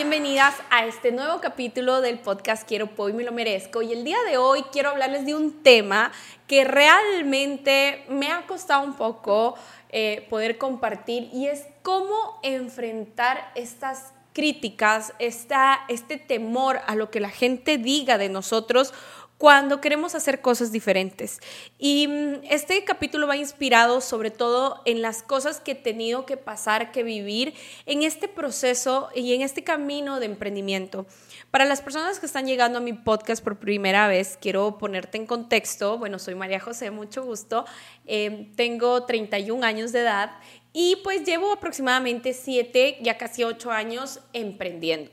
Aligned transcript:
bienvenidas 0.00 0.54
a 0.70 0.86
este 0.86 1.12
nuevo 1.12 1.42
capítulo 1.42 2.00
del 2.00 2.18
podcast 2.20 2.66
Quiero, 2.66 2.86
Puedo 2.86 3.10
y 3.10 3.12
Me 3.12 3.22
Lo 3.22 3.32
Merezco. 3.32 3.82
Y 3.82 3.92
el 3.92 4.02
día 4.02 4.16
de 4.26 4.38
hoy 4.38 4.62
quiero 4.72 4.88
hablarles 4.88 5.26
de 5.26 5.34
un 5.34 5.62
tema 5.62 6.10
que 6.46 6.64
realmente 6.64 8.06
me 8.08 8.32
ha 8.32 8.46
costado 8.46 8.82
un 8.82 8.94
poco 8.94 9.56
eh, 9.90 10.26
poder 10.30 10.56
compartir 10.56 11.28
y 11.34 11.48
es 11.48 11.66
cómo 11.82 12.40
enfrentar 12.42 13.52
estas 13.54 14.14
críticas, 14.32 15.12
esta, 15.18 15.80
este 15.88 16.16
temor 16.16 16.80
a 16.86 16.94
lo 16.94 17.10
que 17.10 17.20
la 17.20 17.28
gente 17.28 17.76
diga 17.76 18.16
de 18.16 18.30
nosotros 18.30 18.94
cuando 19.40 19.80
queremos 19.80 20.14
hacer 20.14 20.42
cosas 20.42 20.70
diferentes. 20.70 21.40
Y 21.78 22.08
mm, 22.08 22.40
este 22.50 22.84
capítulo 22.84 23.26
va 23.26 23.38
inspirado 23.38 24.02
sobre 24.02 24.30
todo 24.30 24.82
en 24.84 25.00
las 25.00 25.22
cosas 25.22 25.60
que 25.60 25.70
he 25.70 25.74
tenido 25.74 26.26
que 26.26 26.36
pasar, 26.36 26.92
que 26.92 27.02
vivir 27.02 27.54
en 27.86 28.02
este 28.02 28.28
proceso 28.28 29.08
y 29.14 29.32
en 29.32 29.40
este 29.40 29.64
camino 29.64 30.20
de 30.20 30.26
emprendimiento. 30.26 31.06
Para 31.50 31.64
las 31.64 31.80
personas 31.80 32.20
que 32.20 32.26
están 32.26 32.44
llegando 32.44 32.80
a 32.80 32.82
mi 32.82 32.92
podcast 32.92 33.42
por 33.42 33.58
primera 33.58 34.08
vez, 34.08 34.36
quiero 34.38 34.76
ponerte 34.76 35.16
en 35.16 35.24
contexto. 35.24 35.96
Bueno, 35.96 36.18
soy 36.18 36.34
María 36.34 36.60
José, 36.60 36.90
mucho 36.90 37.24
gusto. 37.24 37.64
Em, 38.04 38.54
tengo 38.56 39.06
31 39.06 39.64
años 39.64 39.92
de 39.92 40.00
edad 40.00 40.32
y 40.74 40.96
pues 41.02 41.24
llevo 41.24 41.50
aproximadamente 41.50 42.34
7, 42.34 42.98
ya 43.00 43.16
casi 43.16 43.42
8 43.42 43.70
años 43.70 44.20
emprendiendo. 44.34 45.10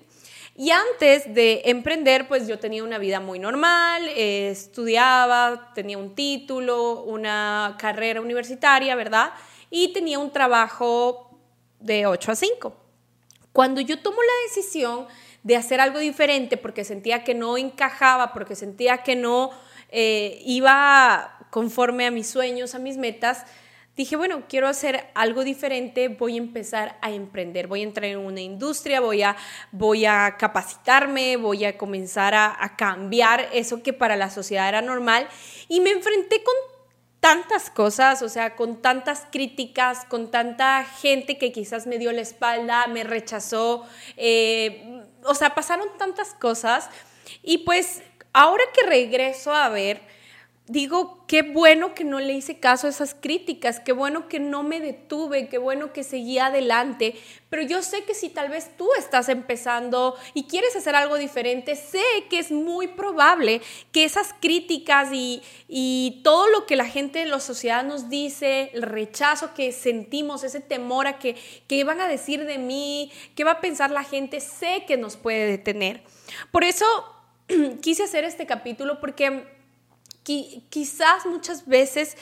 Y 0.59 0.71
antes 0.71 1.31
de 1.35 1.61
emprender, 1.65 2.27
pues 2.27 2.47
yo 2.47 2.57
tenía 2.57 2.83
una 2.83 2.97
vida 2.97 3.19
muy 3.19 3.37
normal, 3.37 4.09
eh, 4.09 4.49
estudiaba, 4.49 5.71
tenía 5.75 5.99
un 5.99 6.15
título, 6.15 7.03
una 7.03 7.75
carrera 7.77 8.21
universitaria, 8.21 8.95
¿verdad? 8.95 9.33
Y 9.69 9.93
tenía 9.93 10.17
un 10.17 10.31
trabajo 10.31 11.39
de 11.79 12.07
8 12.07 12.31
a 12.31 12.35
5. 12.35 12.75
Cuando 13.53 13.81
yo 13.81 14.01
tomo 14.01 14.17
la 14.17 14.47
decisión 14.47 15.05
de 15.43 15.55
hacer 15.55 15.79
algo 15.79 15.99
diferente 15.99 16.57
porque 16.57 16.83
sentía 16.83 17.23
que 17.23 17.35
no 17.35 17.55
encajaba, 17.59 18.33
porque 18.33 18.55
sentía 18.55 19.03
que 19.03 19.15
no 19.15 19.51
eh, 19.89 20.41
iba 20.43 21.37
conforme 21.51 22.07
a 22.07 22.11
mis 22.11 22.27
sueños, 22.27 22.73
a 22.73 22.79
mis 22.79 22.97
metas, 22.97 23.45
dije, 23.97 24.15
bueno, 24.15 24.43
quiero 24.47 24.67
hacer 24.67 25.07
algo 25.15 25.43
diferente, 25.43 26.07
voy 26.07 26.35
a 26.35 26.37
empezar 26.37 26.99
a 27.01 27.09
emprender, 27.11 27.65
voy 27.65 27.81
a 27.81 27.83
entrar 27.83 28.05
en 28.05 28.19
una 28.19 28.41
industria, 28.41 29.01
voy 29.01 29.23
a, 29.23 29.35
voy 29.71 30.05
a 30.05 30.35
capacitarme, 30.37 31.35
voy 31.35 31.65
a 31.65 31.77
comenzar 31.77 32.35
a, 32.35 32.75
cambiar 32.77 33.49
eso 33.53 33.81
que 33.81 33.93
para 33.93 34.15
la 34.15 34.29
sociedad 34.29 34.69
era 34.69 34.83
normal. 34.83 35.27
Y 35.67 35.81
me 35.81 35.89
enfrenté 35.89 36.43
con 36.43 36.53
tantas 37.19 37.71
cosas, 37.71 38.21
o 38.21 38.29
sea, 38.29 38.55
con 38.55 38.83
tantas 38.83 39.25
críticas, 39.31 40.05
con 40.05 40.29
tanta 40.29 40.85
gente 40.85 41.39
que 41.39 41.51
quizás 41.51 41.87
me 41.87 41.97
dio 41.97 42.11
la 42.11 42.21
espalda, 42.21 42.85
me 42.85 43.03
rechazó, 43.03 43.83
eh, 44.15 45.01
o 45.23 45.33
sea, 45.33 45.55
pasaron 45.55 45.87
tantas 45.97 46.35
cosas. 46.35 46.87
Y 47.41 47.59
pues 47.59 48.03
ahora 48.31 48.63
que 48.75 48.87
regreso 48.87 49.55
a 49.55 49.69
ver, 49.69 50.01
digo, 50.67 51.23
qué 51.27 51.43
bueno 51.43 51.93
que 51.93 52.03
no 52.03 52.19
le 52.19 52.33
hice 52.33 52.59
caso 52.59 52.87
a 52.87 52.89
esas 52.89 53.15
críticas, 53.15 53.79
qué 53.79 53.93
bueno 53.93 54.27
que 54.27 54.39
no 54.39 54.63
me 54.63 54.81
detuve, 54.81 55.47
qué 55.47 55.57
bueno 55.57 55.93
que 55.93 56.03
seguí 56.03 56.39
adelante, 56.39 57.15
pero 57.49 57.61
yo 57.63 57.81
sé 57.81 58.03
que 58.03 58.13
si 58.13 58.27
tal 58.27 58.49
vez 58.49 58.75
tú 58.75 58.89
estás 58.97 59.29
empezando 59.29 60.15
y 60.33 60.43
quieres 60.43 60.75
hacer 60.75 60.95
algo 60.95 61.17
diferente, 61.17 61.77
sé 61.77 62.03
que 62.29 62.39
es 62.39 62.51
muy 62.51 62.87
probable 62.87 63.61
que 63.93 64.03
esas 64.03 64.35
críticas 64.41 65.09
y, 65.13 65.41
y 65.69 66.19
todo 66.23 66.49
lo 66.49 66.65
que 66.65 66.75
la 66.75 66.85
gente 66.85 67.19
de 67.19 67.27
la 67.27 67.39
sociedad 67.39 67.85
nos 67.85 68.09
dice, 68.09 68.71
el 68.73 68.81
rechazo 68.81 69.53
que 69.53 69.71
sentimos, 69.71 70.43
ese 70.43 70.59
temor 70.59 71.07
a 71.07 71.17
que, 71.17 71.37
que 71.67 71.83
van 71.85 72.01
a 72.01 72.09
decir 72.09 72.45
de 72.45 72.57
mí, 72.57 73.09
qué 73.35 73.45
va 73.45 73.51
a 73.51 73.61
pensar 73.61 73.89
la 73.91 74.03
gente, 74.03 74.41
sé 74.41 74.83
que 74.85 74.97
nos 74.97 75.15
puede 75.15 75.45
detener. 75.45 76.03
Por 76.51 76.65
eso 76.65 76.85
quise 77.81 78.03
hacer 78.03 78.25
este 78.25 78.45
capítulo 78.45 78.99
porque 78.99 79.56
quizás 80.69 81.25
muchas 81.25 81.65
veces 81.65 82.17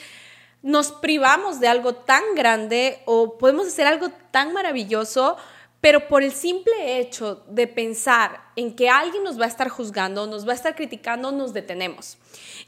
nos 0.62 0.92
privamos 0.92 1.60
de 1.60 1.68
algo 1.68 1.94
tan 1.94 2.22
grande 2.34 3.02
o 3.04 3.38
podemos 3.38 3.66
hacer 3.66 3.86
algo 3.86 4.08
tan 4.30 4.52
maravilloso, 4.52 5.36
pero 5.80 6.08
por 6.08 6.22
el 6.22 6.32
simple 6.32 6.98
hecho 6.98 7.44
de 7.48 7.66
pensar 7.66 8.40
en 8.56 8.74
que 8.74 8.88
alguien 8.88 9.22
nos 9.22 9.38
va 9.38 9.44
a 9.44 9.48
estar 9.48 9.68
juzgando, 9.68 10.26
nos 10.26 10.46
va 10.46 10.52
a 10.52 10.56
estar 10.56 10.74
criticando, 10.74 11.30
nos 11.30 11.52
detenemos. 11.52 12.18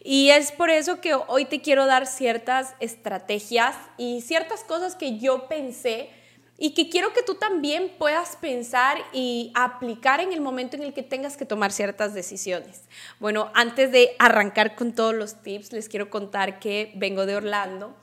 Y 0.04 0.30
es 0.30 0.52
por 0.52 0.70
eso 0.70 1.00
que 1.00 1.14
hoy 1.14 1.44
te 1.46 1.60
quiero 1.60 1.86
dar 1.86 2.06
ciertas 2.06 2.74
estrategias 2.80 3.76
y 3.96 4.20
ciertas 4.20 4.62
cosas 4.62 4.94
que 4.94 5.18
yo 5.18 5.48
pensé 5.48 6.10
y 6.58 6.74
que 6.74 6.90
quiero 6.90 7.12
que 7.12 7.22
tú 7.22 7.36
también 7.36 7.92
puedas 7.98 8.36
pensar 8.36 8.98
y 9.12 9.52
aplicar 9.54 10.20
en 10.20 10.32
el 10.32 10.40
momento 10.40 10.76
en 10.76 10.82
el 10.82 10.92
que 10.92 11.04
tengas 11.04 11.36
que 11.36 11.46
tomar 11.46 11.70
ciertas 11.70 12.14
decisiones. 12.14 12.82
Bueno, 13.20 13.50
antes 13.54 13.92
de 13.92 14.16
arrancar 14.18 14.74
con 14.74 14.92
todos 14.92 15.14
los 15.14 15.40
tips, 15.40 15.72
les 15.72 15.88
quiero 15.88 16.10
contar 16.10 16.58
que 16.58 16.92
vengo 16.96 17.26
de 17.26 17.36
Orlando. 17.36 17.96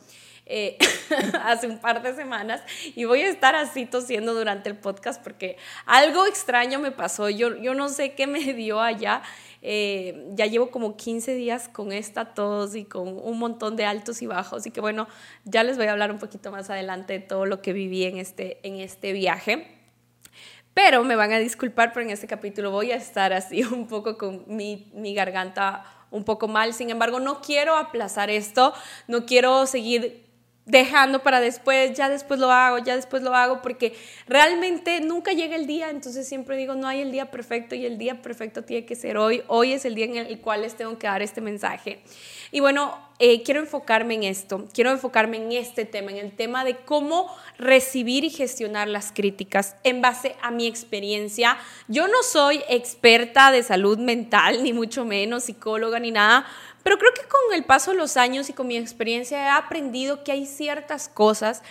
Eh, 0.48 0.78
hace 1.44 1.68
un 1.68 1.80
par 1.80 2.04
de 2.04 2.14
semanas 2.16 2.62
y 2.96 3.06
voy 3.06 3.22
a 3.22 3.30
estar 3.30 3.56
así 3.56 3.88
tosiendo 3.88 4.36
durante 4.36 4.70
el 4.70 4.78
podcast 4.78 5.20
porque 5.24 5.58
algo 5.88 6.28
extraño 6.28 6.78
me 6.78 6.92
pasó, 6.92 7.32
yo, 7.32 7.58
yo 7.58 7.74
no 7.74 7.90
sé 7.90 8.14
qué 8.14 8.28
me 8.28 8.54
dio 8.54 8.80
allá 8.80 9.24
eh, 9.68 10.28
ya 10.34 10.46
llevo 10.46 10.70
como 10.70 10.96
15 10.96 11.34
días 11.34 11.68
con 11.68 11.92
esta 11.92 12.36
tos 12.36 12.76
y 12.76 12.86
con 12.86 13.18
un 13.18 13.40
montón 13.40 13.76
de 13.76 13.86
altos 13.86 14.22
y 14.22 14.28
bajos. 14.28 14.68
Y 14.68 14.72
que 14.72 14.80
bueno, 14.80 15.08
ya 15.44 15.64
les 15.64 15.76
voy 15.76 15.88
a 15.88 15.92
hablar 15.92 16.12
un 16.12 16.20
poquito 16.20 16.52
más 16.52 16.70
adelante 16.70 17.14
de 17.14 17.20
todo 17.20 17.48
lo 17.48 17.64
que 17.64 17.74
viví 17.74 18.04
en 18.04 18.18
este, 18.18 18.60
en 18.62 18.76
este 18.76 19.12
viaje. 19.12 19.68
Pero 20.76 21.04
me 21.04 21.16
van 21.16 21.32
a 21.32 21.40
disculpar, 21.40 21.94
pero 21.94 22.06
en 22.06 22.12
este 22.12 22.28
capítulo 22.28 22.70
voy 22.70 22.92
a 22.92 22.96
estar 22.96 23.34
así 23.34 23.64
un 23.74 23.88
poco 23.88 24.20
con 24.20 24.44
mi, 24.46 24.92
mi 24.94 25.16
garganta 25.16 25.84
un 26.12 26.24
poco 26.24 26.48
mal. 26.48 26.76
Sin 26.76 26.92
embargo, 26.92 27.20
no 27.20 27.42
quiero 27.42 27.76
aplazar 27.76 28.30
esto, 28.30 28.72
no 29.08 29.26
quiero 29.26 29.66
seguir 29.66 30.25
dejando 30.66 31.22
para 31.22 31.40
después, 31.40 31.94
ya 31.96 32.10
después 32.10 32.40
lo 32.40 32.52
hago, 32.52 32.80
ya 32.80 32.96
después 32.96 33.22
lo 33.22 33.36
hago, 33.36 33.62
porque 33.62 33.96
realmente 34.28 35.00
nunca 35.02 35.32
llega 35.34 35.56
el 35.56 35.68
día, 35.68 35.90
entonces 35.90 36.28
siempre 36.28 36.58
digo, 36.58 36.76
no 36.76 36.88
hay 36.88 37.02
el 37.02 37.12
día 37.12 37.30
perfecto 37.30 37.76
y 37.76 37.86
el 37.86 37.98
día 37.98 38.22
perfecto 38.22 38.64
tiene 38.64 38.86
que 38.86 38.96
ser 38.96 39.18
hoy, 39.18 39.44
hoy 39.48 39.74
es 39.74 39.86
el 39.86 39.94
día 39.94 40.06
en 40.06 40.18
el 40.18 40.40
cual 40.40 40.62
les 40.62 40.76
tengo 40.76 40.98
que 40.98 41.08
dar 41.08 41.22
este 41.22 41.40
mensaje. 41.40 42.00
Y 42.52 42.62
bueno, 42.62 42.98
eh, 43.20 43.44
quiero 43.44 43.60
enfocarme 43.60 44.16
en 44.16 44.24
esto, 44.24 44.68
quiero 44.74 44.92
enfocarme 44.92 45.38
en 45.38 45.52
este 45.52 45.86
tema, 45.86 46.12
en 46.12 46.18
el 46.18 46.32
tema 46.32 46.66
de 46.66 46.78
cómo 46.78 47.34
recibir 47.58 48.24
y 48.24 48.30
gestionar 48.30 48.88
las 48.88 49.12
críticas 49.12 49.76
en 49.84 50.02
base 50.02 50.36
a 50.42 50.52
mi 50.52 50.68
experiencia. 50.68 51.58
Yo 51.88 52.08
no 52.08 52.24
soy 52.24 52.62
experta 52.68 53.52
de 53.52 53.64
salud 53.64 54.00
mental, 54.00 54.64
ni 54.64 54.74
mucho 54.74 55.06
menos 55.06 55.44
psicóloga 55.44 56.00
ni 56.00 56.12
nada, 56.12 56.46
pero 56.86 57.00
creo 57.00 57.16
que 57.16 57.24
con 57.24 57.56
el 57.56 57.64
paso 57.64 57.90
de 57.90 57.98
los 57.98 58.16
años 58.16 58.48
y 58.48 58.54
con 58.54 58.68
mi 58.68 58.78
experiencia 58.78 59.44
he 59.44 59.50
aprendido 59.50 60.24
que 60.24 60.32
hay 60.32 60.46
ciertas 60.46 61.10
cosas 61.10 61.64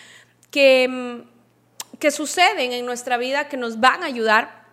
que, 0.50 0.88
mm, 0.88 1.98
que 2.00 2.10
suceden 2.10 2.72
en 2.72 2.84
nuestra 2.84 3.16
vida 3.16 3.48
que 3.48 3.56
nos 3.56 3.78
van 3.78 4.02
a 4.02 4.06
ayudar 4.06 4.66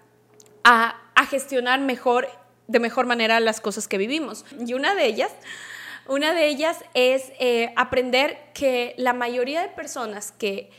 a, 0.63 1.00
a 1.13 1.25
gestionar 1.28 1.80
mejor, 1.80 2.28
de 2.66 2.80
mejor 2.80 3.06
manera 3.06 3.40
las 3.40 3.62
cosas 3.62 3.88
que 3.88 4.00
vivimos. 4.00 4.44
Y 4.66 4.74
una 4.74 4.96
de 4.96 5.06
ellas... 5.06 5.31
Una 6.07 6.34
de 6.34 6.47
ellas 6.47 6.84
es 6.96 7.31
eh, 7.40 7.72
aprender 7.75 8.35
que 8.56 8.96
la 8.97 9.13
mayoría 9.13 9.62
de 9.62 9.68
personas 9.68 10.31
que, 10.31 10.72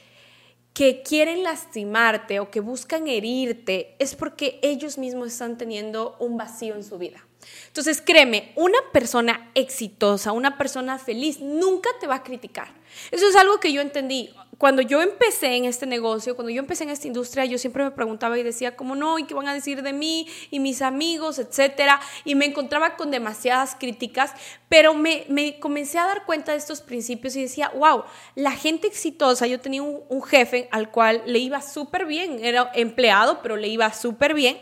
que 0.73 1.03
quieren 1.03 1.43
lastimarte 1.43 2.41
o 2.41 2.51
que 2.51 2.61
buscan 2.61 3.07
herirte 3.07 3.95
es 3.99 4.15
porque 4.15 4.59
ellos 4.63 4.99
mismos 4.99 5.29
están 5.29 5.59
teniendo 5.59 6.17
un 6.19 6.37
vacío 6.37 6.75
en 6.75 6.85
su 6.85 6.99
vida. 6.99 7.25
Entonces, 7.67 8.01
créeme, 8.01 8.53
una 8.57 8.79
persona 8.93 9.51
exitosa, 9.55 10.33
una 10.33 10.57
persona 10.57 10.99
feliz, 10.99 11.41
nunca 11.41 11.91
te 12.01 12.07
va 12.07 12.17
a 12.17 12.23
criticar. 12.23 12.69
Eso 13.11 13.27
es 13.29 13.37
algo 13.37 13.59
que 13.61 13.73
yo 13.73 13.81
entendí. 13.81 14.35
Cuando 14.63 14.81
yo 14.81 15.03
empecé 15.03 15.57
en 15.57 15.65
este 15.65 15.87
negocio, 15.87 16.37
cuando 16.37 16.51
yo 16.51 16.61
empecé 16.61 16.85
en 16.85 16.91
esta 16.91 17.09
industria, 17.09 17.45
yo 17.45 17.59
siempre 17.59 17.83
me 17.83 17.91
preguntaba 17.91 18.39
y 18.39 18.45
decía, 18.45 18.77
¿cómo 18.77 18.95
no? 18.95 19.19
¿Y 19.19 19.25
qué 19.25 19.35
van 19.35 19.49
a 19.49 19.55
decir 19.55 19.83
de 19.83 19.93
mí? 19.93 20.29
Y 20.53 20.61
mis 20.61 20.83
amigos, 20.83 21.41
etcétera. 21.41 22.01
Y 22.25 22.37
me 22.37 22.45
encontraba 22.45 22.95
con 22.95 23.11
demasiadas 23.11 23.75
críticas, 23.75 24.33
pero 24.69 24.95
me, 24.95 25.59
comencé 25.59 25.99
a 25.99 26.07
dar 26.07 26.25
cuenta 26.27 26.53
de 26.53 26.59
estos 26.59 26.81
principios 26.81 27.35
y 27.35 27.43
decía, 27.43 27.73
wow, 27.75 28.05
la 28.37 28.53
gente 28.53 28.87
exitosa, 28.87 29.49
yo 29.49 29.59
tenía 29.59 29.83
un, 29.83 30.03
un 30.09 30.23
jefe 30.23 30.69
al 30.71 30.93
cual 30.93 31.25
le 31.27 31.41
iba 31.41 31.61
súper 31.61 32.07
bien, 32.07 32.39
era 32.41 32.71
empleado, 32.77 33.43
pero 33.43 33.57
le 33.57 33.67
iba 33.67 33.93
súper 33.93 34.33
bien. 34.33 34.59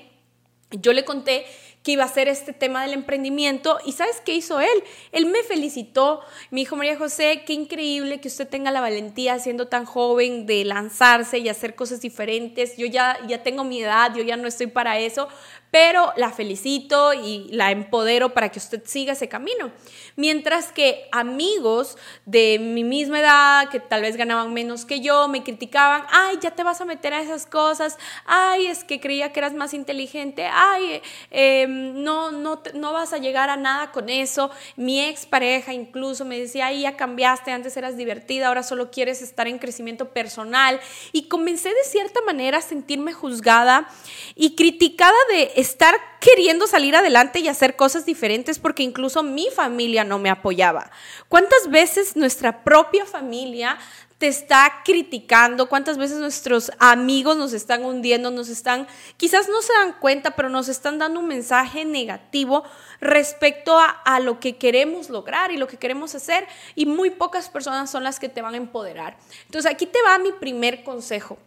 Yo 0.71 0.95
le 0.95 1.05
conté 1.05 1.45
que 1.83 1.93
iba 1.93 2.05
a 2.05 2.09
ser 2.09 2.29
este 2.29 2.53
tema 2.53 2.83
del 2.83 2.93
emprendimiento. 2.93 3.79
¿Y 3.85 3.93
sabes 3.93 4.21
qué 4.25 4.35
hizo 4.35 4.61
él? 4.61 4.85
Él 5.13 5.27
me 5.27 5.43
felicitó, 5.43 6.21
me 6.51 6.61
dijo, 6.61 6.77
María 6.77 6.97
José, 6.97 7.43
qué 7.47 7.55
increíble 7.55 8.21
que 8.21 8.29
usted 8.29 8.49
tenga 8.49 8.71
la 8.71 8.81
valentía 8.81 9.39
siendo 9.39 9.69
tan 9.69 9.87
joven 9.87 10.47
de 10.47 10.65
lanzarse 10.65 11.39
y 11.39 11.49
hacer 11.49 11.75
cosas 11.75 12.01
diferentes. 12.01 12.77
Yo 12.77 12.87
ya, 12.87 13.19
ya 13.27 13.43
tengo 13.43 13.65
mi 13.65 13.83
edad, 13.83 14.15
yo 14.15 14.23
ya 14.23 14.37
no 14.37 14.47
estoy 14.47 14.67
para 14.67 14.99
eso, 14.99 15.29
pero 15.71 16.13
la 16.17 16.31
felicito 16.31 17.13
y 17.15 17.49
la 17.51 17.71
empodero 17.71 18.35
para 18.35 18.51
que 18.51 18.59
usted 18.59 18.83
siga 18.85 19.13
ese 19.13 19.29
camino. 19.29 19.71
Mientras 20.17 20.73
que 20.73 21.09
amigos 21.13 21.97
de 22.27 22.59
mi 22.59 22.85
misma 22.85 23.21
edad, 23.21 23.69
que 23.69 23.81
tal 23.81 24.03
vez 24.03 24.17
ganaban 24.17 24.53
menos 24.53 24.85
que 24.85 25.01
yo, 25.01 25.29
me 25.29 25.43
criticaban, 25.43 26.03
ay, 26.11 26.39
ya 26.41 26.51
te 26.51 26.63
vas 26.63 26.81
a 26.81 26.85
meter 26.85 27.15
a 27.15 27.23
esas 27.23 27.47
cosas, 27.47 27.99
ay, 28.27 28.67
es 28.67 28.85
que 28.85 29.01
creía 29.01 29.33
que 29.33 29.41
eras 29.41 29.55
más 29.55 29.73
inteligente, 29.73 30.49
ay, 30.53 31.03
em, 31.31 32.03
no, 32.03 32.33
no, 32.33 32.63
no 32.75 32.93
vas 32.93 33.13
a 33.13 33.19
llegar 33.19 33.49
a 33.51 33.57
nada 33.57 33.93
con 33.93 34.09
eso. 34.09 34.51
Mi 34.77 35.01
ex 35.01 35.27
pareja 35.27 35.73
incluso 35.73 36.25
me 36.25 36.39
decía, 36.39 36.67
ay, 36.67 36.83
ya 36.83 36.97
cambiaste, 36.97 37.53
antes 37.53 37.77
eras 37.77 37.97
divertida, 37.97 38.49
ahora 38.49 38.63
solo 38.63 38.91
quieres 38.91 39.23
estar 39.23 39.47
en 39.47 39.59
crecimiento 39.59 40.09
personal. 40.09 40.81
Y 41.13 41.29
comencé 41.29 41.69
de 41.69 41.85
cierta 41.85 42.21
manera 42.23 42.59
a 42.59 42.63
sentirme 42.63 43.13
juzgada 43.13 43.89
y 44.35 44.57
criticada 44.57 45.17
de 45.31 45.60
estar 45.61 45.95
queriendo 46.21 46.67
salir 46.67 46.97
adelante 46.97 47.41
y 47.41 47.49
hacer 47.49 47.77
cosas 47.77 48.07
diferentes 48.07 48.59
porque 48.59 48.83
incluso 48.83 49.23
mi 49.23 49.49
familia 49.55 50.05
no 50.05 50.19
me 50.19 50.31
apoyaba. 50.31 50.91
¿Cuántas 51.29 51.69
veces 51.69 52.17
nuestra 52.17 52.63
propia 52.65 53.07
familia 53.07 53.79
te 54.21 54.29
está 54.29 54.83
criticando, 54.85 55.71
cuántas 55.71 55.97
veces 55.97 56.19
nuestros 56.19 56.71
amigos 56.79 57.39
nos 57.39 57.55
están 57.55 57.87
hundiendo, 57.87 58.31
nos 58.31 58.51
están, 58.51 58.87
quizás 59.17 59.49
no 59.49 59.63
se 59.63 59.73
dan 59.73 59.95
cuenta, 59.99 60.37
pero 60.37 60.51
nos 60.51 60.69
están 60.69 60.99
dando 60.99 61.21
un 61.21 61.27
mensaje 61.27 61.87
negativo 61.87 62.63
respecto 63.01 63.79
a, 63.79 64.21
lo 64.21 64.39
que 64.39 64.59
queremos 64.59 65.09
lograr 65.09 65.53
y 65.53 65.57
lo 65.57 65.67
que 65.67 65.79
queremos 65.79 66.15
hacer 66.15 66.47
y 66.75 66.85
muy 66.85 67.09
pocas 67.09 67.49
personas 67.49 67.91
son 67.91 68.05
las 68.05 68.21
que 68.21 68.29
te 68.29 68.43
van 68.43 68.53
a 68.53 68.59
empoderar. 68.59 69.17
Entonces 69.47 69.73
aquí 69.73 69.87
te 69.87 70.03
va 70.03 70.19
mi 70.19 70.33
primer 70.33 70.85
consejo. 70.85 71.39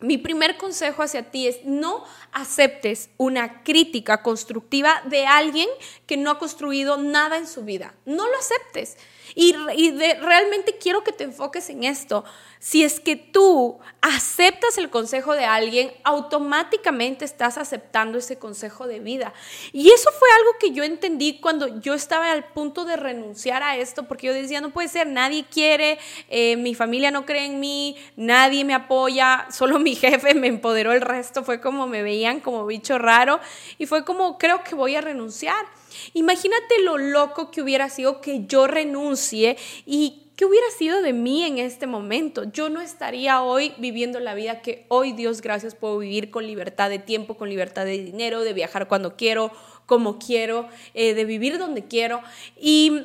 Mi 0.00 0.16
primer 0.16 0.56
consejo 0.56 1.02
hacia 1.02 1.30
ti 1.30 1.48
es 1.48 1.64
no 1.64 2.04
aceptes 2.32 3.10
una 3.16 3.64
crítica 3.64 4.22
constructiva 4.22 5.02
de 5.06 5.26
alguien 5.26 5.68
que 6.06 6.16
no 6.16 6.30
ha 6.30 6.38
construido 6.38 6.98
nada 6.98 7.36
en 7.36 7.48
su 7.48 7.64
vida. 7.64 7.94
No 8.04 8.28
lo 8.28 8.38
aceptes. 8.38 8.96
Y, 9.34 9.52
realmente 9.52 10.78
quiero 10.78 11.04
que 11.04 11.12
te 11.12 11.24
enfoques 11.24 11.68
en 11.70 11.84
esto. 11.84 12.24
Si 12.60 12.82
es 12.82 12.98
que 12.98 13.14
tú 13.14 13.78
aceptas 14.00 14.78
el 14.78 14.90
consejo 14.90 15.34
de 15.34 15.44
alguien, 15.44 15.92
automáticamente 16.02 17.24
estás 17.24 17.56
aceptando 17.56 18.18
ese 18.18 18.38
consejo 18.38 18.88
de 18.88 18.98
vida. 18.98 19.32
Y 19.72 19.90
eso 19.90 20.10
fue 20.18 20.28
algo 20.38 20.50
que 20.58 20.72
yo 20.72 20.82
entendí 20.82 21.38
cuando 21.40 21.80
yo 21.80 21.94
estaba 21.94 22.32
al 22.32 22.44
punto 22.52 22.84
de 22.84 22.96
renunciar 22.96 23.62
a 23.62 23.76
esto, 23.76 24.08
porque 24.08 24.26
yo 24.26 24.32
decía, 24.32 24.60
no 24.60 24.70
puede 24.70 24.88
ser, 24.88 25.06
nadie 25.06 25.46
quiere, 25.48 25.98
eh, 26.28 26.56
mi 26.56 26.74
familia 26.74 27.12
no 27.12 27.24
cree 27.26 27.46
en 27.46 27.60
mí, 27.60 27.96
nadie 28.16 28.64
me 28.64 28.74
apoya, 28.74 29.46
solo 29.52 29.78
mi 29.78 29.94
jefe 29.94 30.34
me 30.34 30.48
empoderó, 30.48 30.92
el 30.92 31.00
resto 31.00 31.44
fue 31.44 31.60
como 31.60 31.86
me 31.86 32.02
veían 32.02 32.40
como 32.40 32.66
bicho 32.66 32.98
raro 32.98 33.40
y 33.78 33.86
fue 33.86 34.04
como, 34.04 34.36
creo 34.36 34.64
que 34.64 34.74
voy 34.74 34.96
a 34.96 35.00
renunciar. 35.00 35.77
Imagínate 36.14 36.82
lo 36.82 36.98
loco 36.98 37.50
que 37.50 37.62
hubiera 37.62 37.88
sido 37.88 38.20
que 38.20 38.46
yo 38.46 38.66
renuncie 38.66 39.56
y 39.86 40.24
¿Qué 40.38 40.44
hubiera 40.44 40.70
sido 40.70 41.02
de 41.02 41.12
mí 41.12 41.42
en 41.42 41.58
este 41.58 41.88
momento? 41.88 42.44
Yo 42.44 42.68
no 42.68 42.80
estaría 42.80 43.42
hoy 43.42 43.72
viviendo 43.78 44.20
la 44.20 44.34
vida 44.34 44.62
que 44.62 44.86
hoy, 44.86 45.10
Dios 45.10 45.40
gracias, 45.40 45.74
puedo 45.74 45.98
vivir 45.98 46.30
con 46.30 46.46
libertad 46.46 46.90
de 46.90 47.00
tiempo, 47.00 47.36
con 47.36 47.48
libertad 47.48 47.84
de 47.84 47.98
dinero, 47.98 48.42
de 48.42 48.52
viajar 48.52 48.86
cuando 48.86 49.16
quiero, 49.16 49.50
como 49.86 50.20
quiero, 50.20 50.68
eh, 50.94 51.14
de 51.14 51.24
vivir 51.24 51.58
donde 51.58 51.86
quiero. 51.86 52.22
Y 52.56 53.02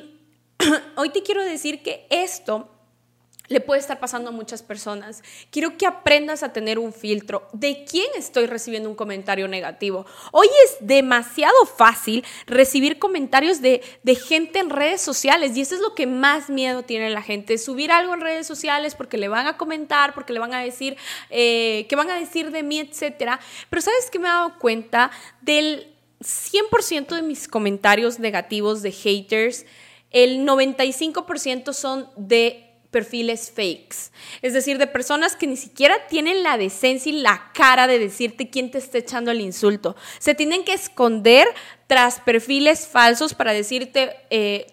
hoy 0.96 1.10
te 1.10 1.24
quiero 1.24 1.42
decir 1.42 1.82
que 1.82 2.06
esto 2.08 2.68
le 3.48 3.60
puede 3.60 3.80
estar 3.80 4.00
pasando 4.00 4.30
a 4.30 4.32
muchas 4.32 4.62
personas. 4.62 5.22
Quiero 5.50 5.76
que 5.76 5.86
aprendas 5.86 6.42
a 6.42 6.52
tener 6.52 6.78
un 6.78 6.92
filtro 6.92 7.46
de 7.52 7.84
quién 7.84 8.06
estoy 8.16 8.46
recibiendo 8.46 8.88
un 8.88 8.94
comentario 8.94 9.48
negativo. 9.48 10.06
Hoy 10.32 10.48
es 10.64 10.76
demasiado 10.80 11.66
fácil 11.66 12.24
recibir 12.46 12.98
comentarios 12.98 13.60
de, 13.60 13.82
gente 14.26 14.60
en 14.60 14.70
redes 14.70 15.02
sociales 15.02 15.56
y 15.56 15.60
eso 15.60 15.74
es 15.74 15.80
lo 15.80 15.94
que 15.94 16.06
más 16.06 16.48
miedo 16.48 16.82
tiene 16.82 17.10
la 17.10 17.20
gente. 17.20 17.58
Subir 17.58 17.92
algo 17.92 18.14
en 18.14 18.20
redes 18.20 18.46
sociales 18.46 18.94
porque 18.94 19.18
le 19.18 19.28
van 19.28 19.46
a 19.46 19.56
comentar, 19.56 20.14
porque 20.14 20.32
le 20.32 20.38
van 20.38 20.54
a 20.54 20.60
decir 20.60 20.96
eh, 21.30 21.86
qué 21.88 21.96
van 21.96 22.10
a 22.10 22.18
decir 22.18 22.50
de 22.50 22.62
mí, 22.62 22.78
etc. 22.80 23.38
Pero 23.68 23.82
sabes 23.82 24.10
que 24.10 24.18
me 24.18 24.28
he 24.28 24.30
dado 24.30 24.58
cuenta 24.58 25.10
del 25.42 25.94
100% 26.20 27.14
de 27.14 27.22
mis 27.22 27.48
comentarios 27.48 28.18
negativos 28.18 28.80
de 28.82 28.92
haters, 28.92 29.66
el 30.10 30.46
95% 30.46 31.72
son 31.72 32.08
de 32.16 32.73
perfiles 32.94 33.50
fakes, 33.50 34.12
es 34.40 34.52
decir, 34.52 34.78
de 34.78 34.86
personas 34.86 35.34
que 35.34 35.48
ni 35.48 35.56
siquiera 35.56 36.06
tienen 36.06 36.44
la 36.44 36.56
decencia 36.56 37.10
y 37.10 37.20
la 37.20 37.50
cara 37.52 37.88
de 37.88 37.98
decirte 37.98 38.50
quién 38.50 38.70
te 38.70 38.78
está 38.78 38.98
echando 38.98 39.32
el 39.32 39.40
insulto. 39.40 39.96
Se 40.20 40.36
tienen 40.36 40.62
que 40.62 40.74
esconder 40.74 41.48
tras 41.88 42.20
perfiles 42.20 42.86
falsos 42.86 43.34
para 43.34 43.52
decirte 43.52 44.14
eh, 44.30 44.68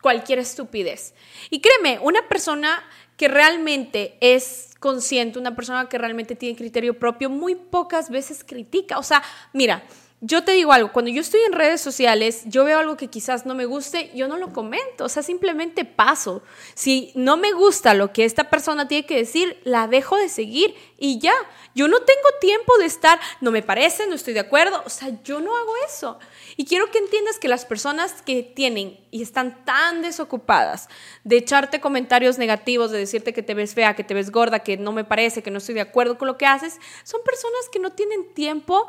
cualquier 0.00 0.38
estupidez. 0.38 1.12
Y 1.50 1.60
créeme, 1.60 1.98
una 2.02 2.26
persona 2.28 2.82
que 3.18 3.28
realmente 3.28 4.16
es 4.22 4.70
consciente, 4.78 5.38
una 5.38 5.54
persona 5.54 5.86
que 5.86 5.98
realmente 5.98 6.36
tiene 6.36 6.56
criterio 6.56 6.98
propio, 6.98 7.28
muy 7.28 7.56
pocas 7.56 8.08
veces 8.08 8.42
critica. 8.42 8.96
O 8.96 9.02
sea, 9.02 9.22
mira, 9.52 9.84
yo 10.22 10.44
te 10.44 10.52
digo 10.52 10.72
algo, 10.72 10.92
cuando 10.92 11.10
yo 11.10 11.22
estoy 11.22 11.40
en 11.46 11.52
redes 11.52 11.80
sociales, 11.80 12.42
yo 12.44 12.64
veo 12.64 12.78
algo 12.78 12.96
que 12.96 13.08
quizás 13.08 13.46
no 13.46 13.54
me 13.54 13.64
guste, 13.64 14.10
yo 14.14 14.28
no 14.28 14.36
lo 14.36 14.52
comento, 14.52 15.04
o 15.04 15.08
sea, 15.08 15.22
simplemente 15.22 15.86
paso. 15.86 16.42
Si 16.74 17.10
no 17.14 17.38
me 17.38 17.52
gusta 17.52 17.94
lo 17.94 18.12
que 18.12 18.26
esta 18.26 18.50
persona 18.50 18.86
tiene 18.86 19.06
que 19.06 19.16
decir, 19.16 19.58
la 19.64 19.86
dejo 19.88 20.18
de 20.18 20.28
seguir 20.28 20.74
y 21.00 21.18
ya. 21.18 21.34
Yo 21.74 21.88
no 21.88 21.98
tengo 22.02 22.28
tiempo 22.40 22.72
de 22.78 22.84
estar, 22.84 23.18
no 23.40 23.50
me 23.50 23.62
parece, 23.62 24.06
no 24.06 24.14
estoy 24.14 24.34
de 24.34 24.40
acuerdo, 24.40 24.82
o 24.84 24.90
sea, 24.90 25.08
yo 25.24 25.40
no 25.40 25.56
hago 25.56 25.72
eso. 25.88 26.18
Y 26.56 26.66
quiero 26.66 26.90
que 26.90 26.98
entiendas 26.98 27.38
que 27.38 27.48
las 27.48 27.64
personas 27.64 28.22
que 28.22 28.42
tienen 28.42 29.00
y 29.10 29.22
están 29.22 29.64
tan 29.64 30.02
desocupadas 30.02 30.88
de 31.24 31.38
echarte 31.38 31.80
comentarios 31.80 32.38
negativos, 32.38 32.90
de 32.90 32.98
decirte 32.98 33.32
que 33.32 33.42
te 33.42 33.54
ves 33.54 33.74
fea, 33.74 33.96
que 33.96 34.04
te 34.04 34.14
ves 34.14 34.30
gorda, 34.30 34.60
que 34.60 34.76
no 34.76 34.92
me 34.92 35.04
parece, 35.04 35.42
que 35.42 35.50
no 35.50 35.58
estoy 35.58 35.74
de 35.74 35.80
acuerdo 35.80 36.18
con 36.18 36.28
lo 36.28 36.36
que 36.36 36.46
haces, 36.46 36.78
son 37.02 37.22
personas 37.24 37.68
que 37.72 37.78
no 37.78 37.92
tienen 37.92 38.34
tiempo 38.34 38.86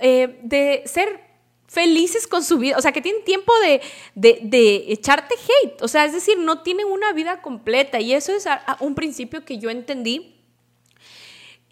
eh, 0.00 0.38
de 0.42 0.82
ser 0.86 1.34
felices 1.66 2.26
con 2.26 2.44
su 2.44 2.58
vida, 2.58 2.76
o 2.78 2.82
sea, 2.82 2.92
que 2.92 3.00
tienen 3.00 3.24
tiempo 3.24 3.52
de, 3.60 3.80
de, 4.14 4.84
echarte 4.88 5.34
hate, 5.34 5.82
o 5.82 5.88
sea, 5.88 6.04
es 6.04 6.12
decir, 6.12 6.38
no 6.38 6.62
tienen 6.62 6.86
una 6.86 7.12
vida 7.12 7.42
completa 7.42 7.98
y 8.00 8.12
eso 8.12 8.32
es 8.32 8.46
un 8.78 8.94
principio 8.94 9.44
que 9.44 9.58
yo 9.58 9.70
entendí 9.70 10.33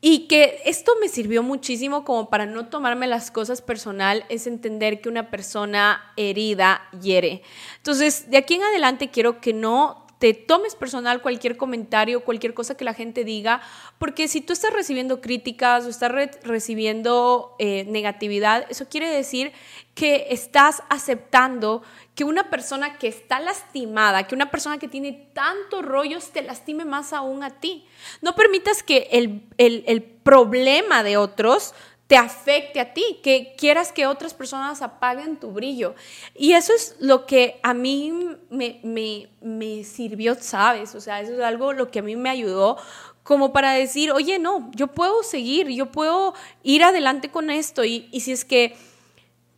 y 0.04 0.26
que 0.26 0.60
esto 0.64 0.92
me 1.00 1.08
sirvió 1.08 1.44
muchísimo 1.44 2.04
como 2.04 2.28
para 2.28 2.44
no 2.44 2.66
tomarme 2.66 3.06
las 3.06 3.30
cosas 3.30 3.62
personal, 3.62 4.26
es 4.28 4.48
entender 4.48 5.00
que 5.00 5.08
una 5.08 5.30
persona 5.30 6.12
herida 6.16 6.82
hiere. 7.00 7.42
Entonces, 7.76 8.28
de 8.28 8.36
aquí 8.36 8.54
en 8.54 8.64
adelante 8.64 9.10
quiero 9.10 9.40
que 9.40 9.52
no 9.52 10.01
te 10.22 10.34
tomes 10.34 10.76
personal 10.76 11.20
cualquier 11.20 11.56
comentario, 11.56 12.22
cualquier 12.22 12.54
cosa 12.54 12.76
que 12.76 12.84
la 12.84 12.94
gente 12.94 13.24
diga, 13.24 13.60
porque 13.98 14.28
si 14.28 14.40
tú 14.40 14.52
estás 14.52 14.72
recibiendo 14.72 15.20
críticas 15.20 15.84
o 15.84 15.88
estás 15.88 16.12
recibiendo 16.44 17.56
eh, 17.58 17.86
negatividad, 17.88 18.64
eso 18.70 18.88
quiere 18.88 19.08
decir 19.08 19.50
que 19.96 20.28
estás 20.30 20.84
aceptando 20.90 21.82
que 22.14 22.22
una 22.22 22.50
persona 22.50 22.98
que 22.98 23.08
está 23.08 23.40
lastimada, 23.40 24.28
que 24.28 24.36
una 24.36 24.52
persona 24.52 24.78
que 24.78 24.86
tiene 24.86 25.28
tantos 25.34 25.84
rollos 25.84 26.30
te 26.30 26.42
lastime 26.42 26.84
más 26.84 27.12
aún 27.12 27.42
a 27.42 27.58
ti. 27.58 27.84
No 28.20 28.36
permitas 28.36 28.84
que 28.84 29.08
el, 29.10 29.42
el, 29.58 29.82
el 29.88 30.04
problema 30.04 31.02
de 31.02 31.16
otros 31.16 31.74
te 32.12 32.18
afecte 32.18 32.78
a 32.78 32.92
ti, 32.92 33.20
que 33.22 33.54
quieras 33.56 33.90
que 33.90 34.06
otras 34.06 34.34
personas 34.34 34.82
apaguen 34.82 35.36
tu 35.36 35.50
brillo. 35.50 35.94
Y 36.34 36.52
eso 36.52 36.74
es 36.74 36.94
lo 37.00 37.24
que 37.24 37.58
a 37.62 37.72
mí 37.72 38.12
me, 38.50 38.80
me, 38.82 39.30
me 39.40 39.82
sirvió, 39.82 40.34
¿sabes? 40.34 40.94
O 40.94 41.00
sea, 41.00 41.22
eso 41.22 41.32
es 41.32 41.40
algo 41.40 41.72
lo 41.72 41.90
que 41.90 42.00
a 42.00 42.02
mí 42.02 42.14
me 42.14 42.28
ayudó 42.28 42.76
como 43.22 43.54
para 43.54 43.72
decir, 43.72 44.12
oye, 44.12 44.38
no, 44.38 44.70
yo 44.74 44.88
puedo 44.88 45.22
seguir, 45.22 45.68
yo 45.68 45.90
puedo 45.90 46.34
ir 46.62 46.84
adelante 46.84 47.30
con 47.30 47.48
esto. 47.48 47.82
Y, 47.82 48.10
y 48.12 48.20
si 48.20 48.32
es 48.32 48.44
que 48.44 48.76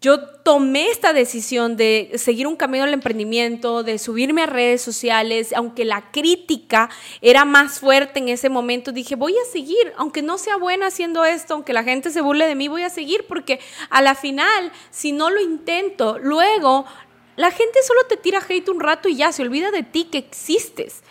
yo 0.04 0.20
tomé 0.20 0.90
esta 0.90 1.14
decisión 1.14 1.78
de 1.78 2.12
seguir 2.16 2.46
un 2.46 2.56
camino 2.56 2.84
al 2.84 2.92
emprendimiento, 2.92 3.82
de 3.82 3.98
subirme 3.98 4.42
a 4.42 4.46
redes 4.46 4.82
sociales, 4.82 5.54
aunque 5.54 5.86
la 5.86 6.10
crítica 6.10 6.90
era 7.22 7.46
más 7.46 7.80
fuerte 7.80 8.18
en 8.18 8.28
ese 8.28 8.50
momento, 8.50 8.92
dije, 8.92 9.14
voy 9.16 9.32
a 9.32 9.50
seguir, 9.50 9.94
aunque 9.96 10.20
no 10.20 10.36
sea 10.36 10.58
buena 10.58 10.88
haciendo 10.88 11.24
esto, 11.24 11.54
aunque 11.54 11.72
la 11.72 11.84
gente 11.84 12.10
se 12.10 12.20
burle 12.20 12.46
de 12.46 12.54
mí, 12.54 12.68
voy 12.68 12.82
a 12.82 12.90
seguir 12.90 13.24
porque 13.26 13.60
a 13.88 14.02
la 14.02 14.14
final, 14.14 14.72
si 14.90 15.12
no 15.12 15.30
lo 15.30 15.40
intento, 15.40 16.18
luego 16.18 16.84
la 17.36 17.50
gente 17.50 17.82
solo 17.82 18.04
te 18.06 18.18
tira 18.18 18.42
hate 18.46 18.68
un 18.68 18.80
rato 18.80 19.08
y 19.08 19.16
ya 19.16 19.32
se 19.32 19.40
olvida 19.40 19.70
de 19.70 19.84
ti 19.84 20.04
que 20.04 20.18
existes. 20.18 21.02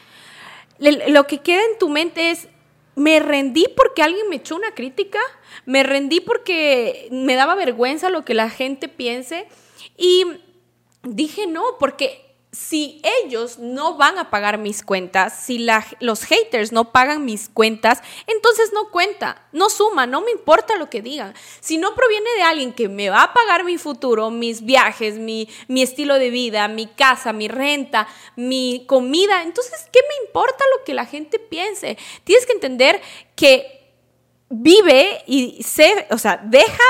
Lo 0.78 1.26
que 1.26 1.40
queda 1.40 1.64
en 1.64 1.80
tu 1.80 1.90
mente 1.90 2.30
es, 2.30 2.48
me 2.96 3.20
rendí 3.20 3.66
porque 3.76 4.04
alguien 4.04 4.30
me 4.30 4.38
echó 4.38 4.56
una 4.56 4.74
crítica, 4.74 5.20
me 5.66 5.84
rendí 5.84 6.20
porque 6.20 7.08
me 7.12 7.36
daba 7.36 7.56
vergüenza 7.56 8.10
lo 8.10 8.24
que 8.26 8.34
la 8.34 8.50
gente 8.50 8.88
piense 8.88 9.48
y 9.98 10.26
dije 11.04 11.48
no, 11.48 11.64
porque 11.80 12.23
si 12.54 13.02
ellos 13.24 13.58
no 13.58 13.98
van 13.98 14.20
a 14.20 14.30
pagar 14.30 14.60
mis 14.60 14.84
cuentas, 14.84 15.34
si 15.44 15.66
los 16.00 16.24
haters 16.24 16.72
no 16.72 16.92
pagan 16.92 17.26
mis 17.26 17.50
cuentas, 17.50 18.04
entonces 18.28 18.72
no 18.72 18.92
cuenta, 18.92 19.48
no 19.52 19.72
suma, 19.72 20.06
no 20.06 20.22
me 20.22 20.30
importa 20.30 20.76
lo 20.76 20.88
que 20.88 21.02
digan. 21.02 21.34
Si 21.62 21.78
no 21.78 21.96
proviene 21.96 22.30
de 22.38 22.44
alguien 22.44 22.72
que 22.72 22.90
me 22.90 23.10
va 23.10 23.24
a 23.24 23.34
pagar 23.34 23.64
mi 23.64 23.80
futuro, 23.80 24.30
mis 24.30 24.64
viajes, 24.64 25.16
mi, 25.16 25.50
mi 25.68 25.82
estilo 25.82 26.20
de 26.20 26.30
vida, 26.30 26.68
mi 26.68 26.86
casa, 26.86 27.34
mi 27.34 27.48
renta, 27.48 28.08
mi 28.36 28.86
comida, 28.88 29.42
entonces, 29.42 29.90
¿qué 29.92 30.00
me 30.08 30.28
importa 30.28 30.64
lo 30.78 30.84
que 30.84 30.94
la 30.94 31.08
gente 31.08 31.40
piense? 31.40 31.98
Tienes 32.24 32.46
que 32.46 32.54
entender 32.54 33.02
que 33.36 33.96
vive 34.50 35.24
y 35.26 35.64
se, 35.64 36.06
o 36.12 36.20
sea, 36.20 36.40
deja 36.44 36.84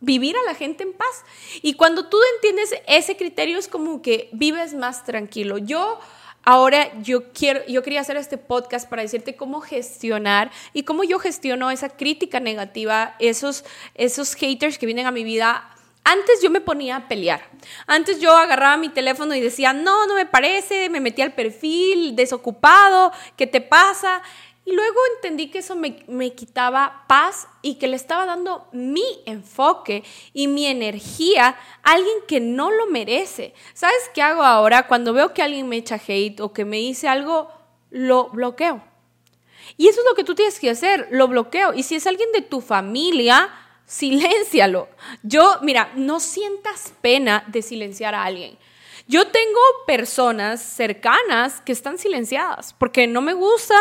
vivir 0.00 0.36
a 0.36 0.50
la 0.50 0.54
gente 0.54 0.82
en 0.82 0.92
paz. 0.92 1.24
Y 1.62 1.74
cuando 1.74 2.06
tú 2.06 2.18
entiendes 2.36 2.74
ese 2.86 3.16
criterio 3.16 3.58
es 3.58 3.68
como 3.68 4.02
que 4.02 4.28
vives 4.32 4.74
más 4.74 5.04
tranquilo. 5.04 5.58
Yo 5.58 6.00
ahora 6.42 6.90
yo 7.02 7.32
quiero 7.32 7.60
yo 7.66 7.82
quería 7.82 8.00
hacer 8.00 8.16
este 8.16 8.38
podcast 8.38 8.88
para 8.88 9.02
decirte 9.02 9.36
cómo 9.36 9.60
gestionar 9.60 10.50
y 10.72 10.84
cómo 10.84 11.04
yo 11.04 11.18
gestiono 11.18 11.70
esa 11.70 11.90
crítica 11.90 12.40
negativa, 12.40 13.14
esos 13.18 13.64
esos 13.94 14.34
haters 14.34 14.78
que 14.78 14.86
vienen 14.86 15.06
a 15.06 15.10
mi 15.10 15.24
vida. 15.24 15.68
Antes 16.02 16.40
yo 16.42 16.48
me 16.48 16.62
ponía 16.62 16.96
a 16.96 17.08
pelear. 17.08 17.42
Antes 17.86 18.20
yo 18.20 18.34
agarraba 18.34 18.78
mi 18.78 18.88
teléfono 18.88 19.34
y 19.34 19.40
decía, 19.40 19.74
"No, 19.74 20.06
no 20.06 20.14
me 20.14 20.24
parece", 20.24 20.88
me 20.88 20.98
metía 20.98 21.26
al 21.26 21.34
perfil 21.34 22.16
desocupado, 22.16 23.12
¿qué 23.36 23.46
te 23.46 23.60
pasa? 23.60 24.22
Y 24.70 24.72
luego 24.72 25.00
entendí 25.16 25.48
que 25.48 25.58
eso 25.58 25.74
me, 25.74 26.32
quitaba 26.32 27.04
paz 27.08 27.48
y 27.60 27.74
que 27.74 27.88
le 27.88 27.96
estaba 27.96 28.24
dando 28.24 28.68
mi 28.70 29.02
enfoque 29.26 30.04
y 30.32 30.46
mi 30.46 30.66
energía 30.66 31.56
a 31.82 31.90
alguien 31.90 32.18
que 32.28 32.38
no 32.38 32.70
lo 32.70 32.86
merece. 32.86 33.52
¿Sabes 33.74 34.08
qué 34.14 34.22
hago 34.22 34.44
ahora? 34.44 34.86
Cuando 34.86 35.12
veo 35.12 35.34
que 35.34 35.42
alguien 35.42 35.68
me 35.68 35.76
echa 35.76 36.00
hate 36.06 36.38
o 36.40 36.52
que 36.52 36.64
me 36.64 36.76
dice 36.76 37.08
algo, 37.08 37.50
lo 37.90 38.28
bloqueo. 38.28 38.80
Y 39.76 39.88
eso 39.88 40.02
es 40.02 40.06
lo 40.08 40.14
que 40.14 40.22
tú 40.22 40.36
tienes 40.36 40.60
que 40.60 40.70
hacer, 40.70 41.08
lo 41.10 41.26
bloqueo. 41.26 41.74
Y 41.74 41.82
si 41.82 41.96
es 41.96 42.06
alguien 42.06 42.30
de 42.30 42.42
tu 42.42 42.60
familia, 42.60 43.50
siléncialo. 43.86 44.88
Yo, 45.24 45.58
mira, 45.62 45.90
no 45.96 46.20
sientas 46.20 46.94
pena 47.00 47.42
de 47.48 47.62
silenciar 47.62 48.14
a 48.14 48.22
alguien. 48.22 48.56
Yo 49.10 49.26
tengo 49.26 49.58
personas 49.88 50.62
cercanas 50.62 51.60
que 51.62 51.72
están 51.72 51.98
silenciadas 51.98 52.74
porque 52.74 53.08
no 53.08 53.20
me 53.20 53.32
gusta 53.32 53.74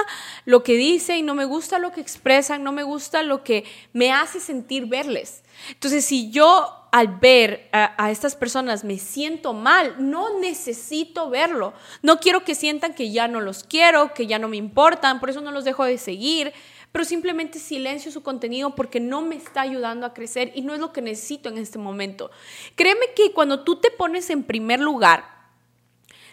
lo 0.46 0.64
que 0.64 0.74
dicen, 0.74 1.24
no 1.28 1.36
me 1.36 1.46
gusta 1.46 1.78
lo 1.78 1.92
que 1.92 2.02
expresan, 2.02 2.64
no 2.64 2.72
me 2.72 2.82
gusta 2.82 3.22
lo 3.22 3.44
que 3.44 3.64
me 3.94 4.12
hace 4.12 4.40
sentir 4.40 4.88
verles. 4.88 5.44
Entonces, 5.70 6.04
si 6.04 6.32
yo 6.32 6.88
al 6.92 7.20
ver 7.20 7.70
a, 7.72 8.10
estas 8.10 8.36
personas 8.36 8.84
me 8.84 8.98
siento 8.98 9.54
mal, 9.54 9.98
no 10.00 10.40
necesito 10.40 11.30
verlo. 11.30 11.74
No 12.02 12.20
quiero 12.20 12.44
que 12.44 12.56
sientan 12.56 12.96
que 12.96 13.12
ya 13.12 13.28
no 13.28 13.40
los 13.40 13.64
quiero, 13.64 14.16
que 14.16 14.26
ya 14.26 14.40
no 14.40 14.48
me 14.48 14.58
importan, 14.58 15.20
por 15.20 15.30
eso 15.30 15.42
no 15.42 15.52
los 15.52 15.64
dejo 15.64 15.86
de 15.86 16.00
seguir 16.00 16.54
pero 16.92 17.06
simplemente 17.06 17.60
silencio 17.60 18.12
su 18.12 18.24
contenido 18.24 18.76
porque 18.76 19.00
no 19.00 19.22
me 19.22 19.36
está 19.36 19.62
ayudando 19.62 20.06
a 20.06 20.14
crecer 20.14 20.52
y 20.56 20.62
no 20.62 20.74
es 20.74 20.80
lo 20.80 20.92
que 20.92 21.02
necesito 21.02 21.50
en 21.50 21.58
este 21.58 21.78
momento. 21.78 22.32
Créeme 22.76 23.14
que 23.16 23.32
cuando 23.32 23.64
tú 23.64 23.78
te 23.78 23.92
pones 23.92 24.30
en 24.30 24.44
primer 24.44 24.80
lugar, 24.80 25.26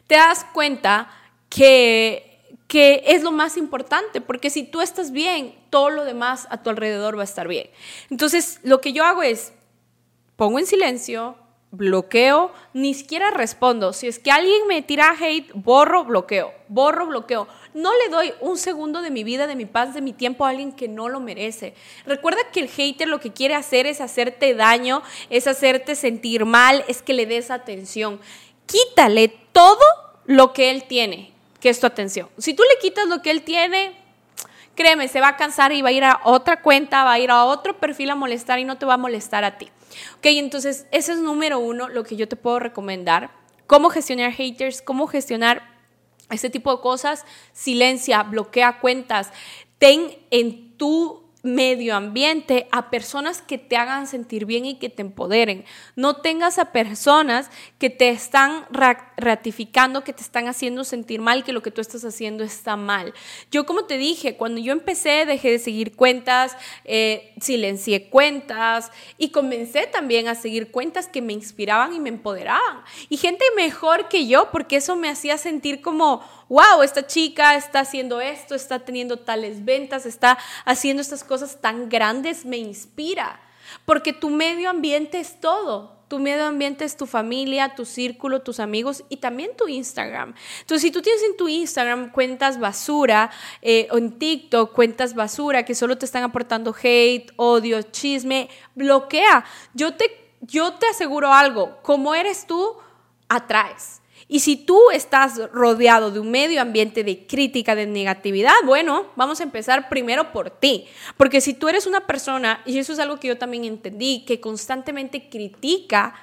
te 0.06 0.14
das 0.14 0.44
cuenta 0.52 1.10
que, 1.48 2.40
que 2.68 3.02
es 3.06 3.22
lo 3.22 3.32
más 3.32 3.56
importante, 3.56 4.20
porque 4.20 4.50
si 4.50 4.64
tú 4.64 4.80
estás 4.80 5.10
bien, 5.10 5.54
todo 5.70 5.90
lo 5.90 6.04
demás 6.04 6.46
a 6.50 6.62
tu 6.62 6.70
alrededor 6.70 7.16
va 7.16 7.22
a 7.22 7.24
estar 7.24 7.48
bien. 7.48 7.68
Entonces, 8.10 8.60
lo 8.62 8.80
que 8.80 8.92
yo 8.92 9.04
hago 9.04 9.22
es, 9.22 9.52
pongo 10.36 10.58
en 10.58 10.66
silencio, 10.66 11.36
bloqueo, 11.70 12.52
ni 12.72 12.94
siquiera 12.94 13.30
respondo. 13.30 13.92
Si 13.92 14.06
es 14.06 14.18
que 14.18 14.30
alguien 14.30 14.66
me 14.66 14.82
tira 14.82 15.14
hate, 15.18 15.50
borro, 15.54 16.04
bloqueo, 16.04 16.52
borro, 16.68 17.06
bloqueo. 17.06 17.48
No 17.76 17.92
le 17.94 18.08
doy 18.08 18.32
un 18.40 18.56
segundo 18.56 19.02
de 19.02 19.10
mi 19.10 19.22
vida, 19.22 19.46
de 19.46 19.54
mi 19.54 19.66
paz, 19.66 19.92
de 19.92 20.00
mi 20.00 20.14
tiempo 20.14 20.46
a 20.46 20.48
alguien 20.48 20.72
que 20.72 20.88
no 20.88 21.10
lo 21.10 21.20
merece. 21.20 21.74
Recuerda 22.06 22.40
que 22.50 22.60
el 22.60 22.70
hater 22.70 23.06
lo 23.06 23.20
que 23.20 23.34
quiere 23.34 23.54
hacer 23.54 23.86
es 23.86 24.00
hacerte 24.00 24.54
daño, 24.54 25.02
es 25.28 25.46
hacerte 25.46 25.94
sentir 25.94 26.46
mal, 26.46 26.86
es 26.88 27.02
que 27.02 27.12
le 27.12 27.26
des 27.26 27.50
atención. 27.50 28.18
Quítale 28.64 29.28
todo 29.52 29.84
lo 30.24 30.54
que 30.54 30.70
él 30.70 30.84
tiene, 30.84 31.34
que 31.60 31.68
es 31.68 31.78
tu 31.78 31.86
atención. 31.86 32.30
Si 32.38 32.54
tú 32.54 32.62
le 32.62 32.80
quitas 32.80 33.08
lo 33.08 33.20
que 33.20 33.30
él 33.30 33.42
tiene, 33.42 33.94
créeme, 34.74 35.06
se 35.08 35.20
va 35.20 35.28
a 35.28 35.36
cansar 35.36 35.70
y 35.72 35.82
va 35.82 35.90
a 35.90 35.92
ir 35.92 36.04
a 36.04 36.22
otra 36.24 36.62
cuenta, 36.62 37.04
va 37.04 37.12
a 37.12 37.18
ir 37.18 37.30
a 37.30 37.44
otro 37.44 37.76
perfil 37.78 38.08
a 38.08 38.14
molestar 38.14 38.58
y 38.58 38.64
no 38.64 38.78
te 38.78 38.86
va 38.86 38.94
a 38.94 38.96
molestar 38.96 39.44
a 39.44 39.58
ti. 39.58 39.68
Ok, 40.16 40.24
entonces 40.24 40.86
ese 40.92 41.12
es 41.12 41.18
número 41.18 41.58
uno, 41.58 41.88
lo 41.88 42.04
que 42.04 42.16
yo 42.16 42.26
te 42.26 42.36
puedo 42.36 42.58
recomendar. 42.58 43.32
Cómo 43.66 43.90
gestionar 43.90 44.32
haters, 44.32 44.80
cómo 44.80 45.06
gestionar 45.08 45.75
este 46.30 46.50
tipo 46.50 46.74
de 46.74 46.82
cosas. 46.82 47.24
Silencia, 47.52 48.22
bloquea 48.22 48.80
cuentas. 48.80 49.30
Ten 49.78 50.16
en 50.30 50.76
tu 50.76 51.25
medio 51.46 51.94
ambiente 51.94 52.68
a 52.72 52.90
personas 52.90 53.40
que 53.40 53.56
te 53.56 53.76
hagan 53.76 54.06
sentir 54.06 54.44
bien 54.44 54.66
y 54.66 54.74
que 54.74 54.88
te 54.90 55.02
empoderen. 55.02 55.64
No 55.94 56.16
tengas 56.16 56.58
a 56.58 56.72
personas 56.72 57.50
que 57.78 57.88
te 57.88 58.10
están 58.10 58.66
ratificando, 59.16 60.04
que 60.04 60.12
te 60.12 60.22
están 60.22 60.48
haciendo 60.48 60.84
sentir 60.84 61.20
mal, 61.20 61.44
que 61.44 61.52
lo 61.52 61.62
que 61.62 61.70
tú 61.70 61.80
estás 61.80 62.04
haciendo 62.04 62.44
está 62.44 62.76
mal. 62.76 63.14
Yo 63.50 63.64
como 63.64 63.84
te 63.84 63.96
dije, 63.96 64.36
cuando 64.36 64.60
yo 64.60 64.72
empecé 64.72 65.24
dejé 65.24 65.52
de 65.52 65.58
seguir 65.58 65.96
cuentas, 65.96 66.56
eh, 66.84 67.32
silencié 67.40 68.08
cuentas 68.08 68.90
y 69.16 69.30
comencé 69.30 69.86
también 69.86 70.28
a 70.28 70.34
seguir 70.34 70.70
cuentas 70.70 71.06
que 71.06 71.22
me 71.22 71.32
inspiraban 71.32 71.94
y 71.94 72.00
me 72.00 72.08
empoderaban. 72.08 72.82
Y 73.08 73.16
gente 73.16 73.44
mejor 73.54 74.08
que 74.08 74.26
yo, 74.26 74.50
porque 74.50 74.76
eso 74.76 74.96
me 74.96 75.08
hacía 75.08 75.38
sentir 75.38 75.80
como 75.80 76.22
wow, 76.48 76.82
esta 76.82 77.06
chica 77.06 77.56
está 77.56 77.80
haciendo 77.80 78.20
esto, 78.20 78.54
está 78.54 78.80
teniendo 78.80 79.18
tales 79.18 79.64
ventas, 79.64 80.06
está 80.06 80.38
haciendo 80.64 81.00
estas 81.00 81.24
cosas 81.24 81.60
tan 81.60 81.88
grandes, 81.88 82.44
me 82.44 82.56
inspira. 82.56 83.40
Porque 83.84 84.12
tu 84.12 84.30
medio 84.30 84.70
ambiente 84.70 85.18
es 85.18 85.40
todo. 85.40 85.96
Tu 86.08 86.20
medio 86.20 86.44
ambiente 86.44 86.84
es 86.84 86.96
tu 86.96 87.06
familia, 87.06 87.74
tu 87.74 87.84
círculo, 87.84 88.40
tus 88.40 88.60
amigos 88.60 89.02
y 89.08 89.16
también 89.16 89.50
tu 89.56 89.66
Instagram. 89.66 90.34
Entonces, 90.60 90.82
si 90.82 90.92
tú 90.92 91.02
tienes 91.02 91.20
en 91.24 91.36
tu 91.36 91.48
Instagram 91.48 92.12
cuentas 92.12 92.60
basura 92.60 93.32
eh, 93.60 93.88
o 93.90 93.98
en 93.98 94.16
TikTok 94.16 94.72
cuentas 94.72 95.14
basura 95.14 95.64
que 95.64 95.74
solo 95.74 95.98
te 95.98 96.06
están 96.06 96.22
aportando 96.22 96.72
hate, 96.80 97.32
odio, 97.34 97.82
chisme, 97.82 98.48
bloquea. 98.76 99.44
Yo 99.74 99.94
te, 99.94 100.36
yo 100.42 100.74
te 100.74 100.86
aseguro 100.86 101.32
algo, 101.32 101.78
como 101.82 102.14
eres 102.14 102.46
tú, 102.46 102.76
atraes. 103.28 104.00
Y 104.28 104.40
si 104.40 104.56
tú 104.56 104.90
estás 104.92 105.38
rodeado 105.52 106.10
de 106.10 106.18
un 106.18 106.30
medio 106.30 106.60
ambiente 106.60 107.04
de 107.04 107.26
crítica, 107.26 107.74
de 107.74 107.86
negatividad, 107.86 108.54
bueno, 108.64 109.06
vamos 109.14 109.40
a 109.40 109.44
empezar 109.44 109.88
primero 109.88 110.32
por 110.32 110.50
ti. 110.50 110.86
Porque 111.16 111.40
si 111.40 111.54
tú 111.54 111.68
eres 111.68 111.86
una 111.86 112.06
persona, 112.06 112.60
y 112.66 112.78
eso 112.78 112.92
es 112.92 112.98
algo 112.98 113.18
que 113.20 113.28
yo 113.28 113.38
también 113.38 113.64
entendí, 113.64 114.24
que 114.26 114.40
constantemente 114.40 115.28
critica, 115.28 116.14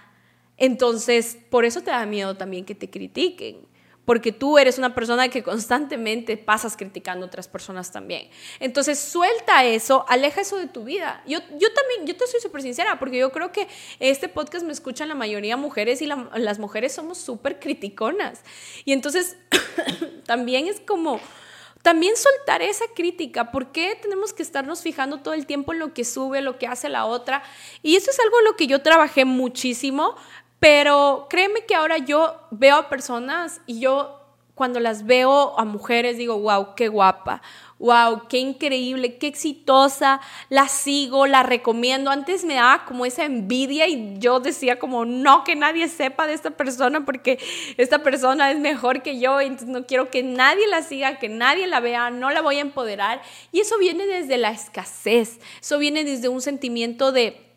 entonces 0.57 1.37
por 1.49 1.63
eso 1.63 1.81
te 1.81 1.91
da 1.91 2.05
miedo 2.05 2.35
también 2.35 2.65
que 2.65 2.75
te 2.75 2.89
critiquen 2.89 3.72
porque 4.05 4.31
tú 4.31 4.57
eres 4.57 4.77
una 4.77 4.93
persona 4.93 5.29
que 5.29 5.43
constantemente 5.43 6.35
pasas 6.37 6.75
criticando 6.75 7.25
a 7.25 7.27
otras 7.27 7.47
personas 7.47 7.91
también. 7.91 8.29
Entonces, 8.59 8.99
suelta 8.99 9.63
eso, 9.63 10.05
aleja 10.09 10.41
eso 10.41 10.57
de 10.57 10.67
tu 10.67 10.83
vida. 10.83 11.23
Yo, 11.25 11.39
yo 11.57 11.73
también, 11.73 12.05
yo 12.05 12.15
te 12.15 12.27
soy 12.27 12.41
súper 12.41 12.61
sincera, 12.61 12.99
porque 12.99 13.17
yo 13.17 13.31
creo 13.31 13.51
que 13.51 13.67
este 13.99 14.27
podcast 14.27 14.65
me 14.65 14.73
escuchan 14.73 15.07
la 15.07 15.15
mayoría 15.15 15.55
mujeres 15.55 16.01
y 16.01 16.07
las 16.07 16.59
mujeres 16.59 16.93
somos 16.93 17.17
súper 17.17 17.59
criticonas. 17.59 18.41
Y 18.83 18.91
entonces, 18.91 19.37
también 20.25 20.67
es 20.67 20.79
como... 20.81 21.19
También 21.81 22.15
soltar 22.15 22.61
esa 22.61 22.85
crítica, 22.95 23.51
¿por 23.51 23.73
qué 23.73 23.99
tenemos 24.01 24.31
que 24.31 24.41
estarnos 24.41 24.81
fijando 24.81 25.19
todo 25.19 25.33
el 25.33 25.45
tiempo 25.45 25.73
en 25.73 25.79
lo 25.79 25.93
que 25.93 26.05
sube, 26.05 26.39
lo 26.39 26.57
que 26.57 26.65
hace 26.65 26.87
la 26.87 27.03
otra? 27.03 27.43
Y 27.81 27.97
eso 27.97 28.09
es 28.09 28.17
algo 28.21 28.39
en 28.39 28.45
lo 28.45 28.55
que 28.55 28.67
yo 28.67 28.81
trabajé 28.81 29.25
muchísimo, 29.25 30.15
pero 30.63 31.27
créeme 31.29 31.65
que 31.65 31.75
ahora 31.75 31.97
yo 31.97 32.39
veo 32.49 32.77
a 32.77 32.87
personas 32.87 33.59
y 33.65 33.81
yo 33.81 34.21
cuando 34.55 34.79
las 34.79 35.05
veo 35.05 35.59
a 35.59 35.65
mujeres 35.65 36.15
digo, 36.15 36.39
wow, 36.39 36.73
qué 36.73 36.87
guapa, 36.87 37.41
wow, 37.79 38.29
qué 38.29 38.37
increíble, 38.37 39.17
qué 39.17 39.27
exitosa, 39.27 40.21
la 40.47 40.69
sigo, 40.69 41.27
la 41.27 41.43
recomiendo. 41.43 42.11
Antes 42.11 42.45
me 42.45 42.53
daba 42.53 42.85
como 42.85 43.05
esa 43.05 43.25
envidia 43.25 43.89
y 43.89 44.17
yo 44.19 44.39
decía 44.39 44.79
como, 44.79 45.03
no, 45.03 45.43
que 45.43 45.57
nadie 45.57 45.89
sepa 45.89 46.27
de 46.27 46.33
esta 46.33 46.51
persona 46.51 47.03
porque 47.03 47.39
esta 47.75 47.99
persona 47.99 48.49
es 48.49 48.57
mejor 48.57 49.01
que 49.01 49.19
yo, 49.19 49.41
entonces 49.41 49.67
no 49.67 49.85
quiero 49.85 50.09
que 50.09 50.23
nadie 50.23 50.65
la 50.67 50.81
siga, 50.81 51.19
que 51.19 51.27
nadie 51.27 51.67
la 51.67 51.81
vea, 51.81 52.09
no 52.09 52.31
la 52.31 52.41
voy 52.41 52.59
a 52.59 52.61
empoderar. 52.61 53.21
Y 53.51 53.59
eso 53.59 53.77
viene 53.79 54.05
desde 54.05 54.37
la 54.37 54.51
escasez, 54.51 55.41
eso 55.59 55.77
viene 55.77 56.05
desde 56.05 56.29
un 56.29 56.39
sentimiento 56.39 57.11
de 57.11 57.52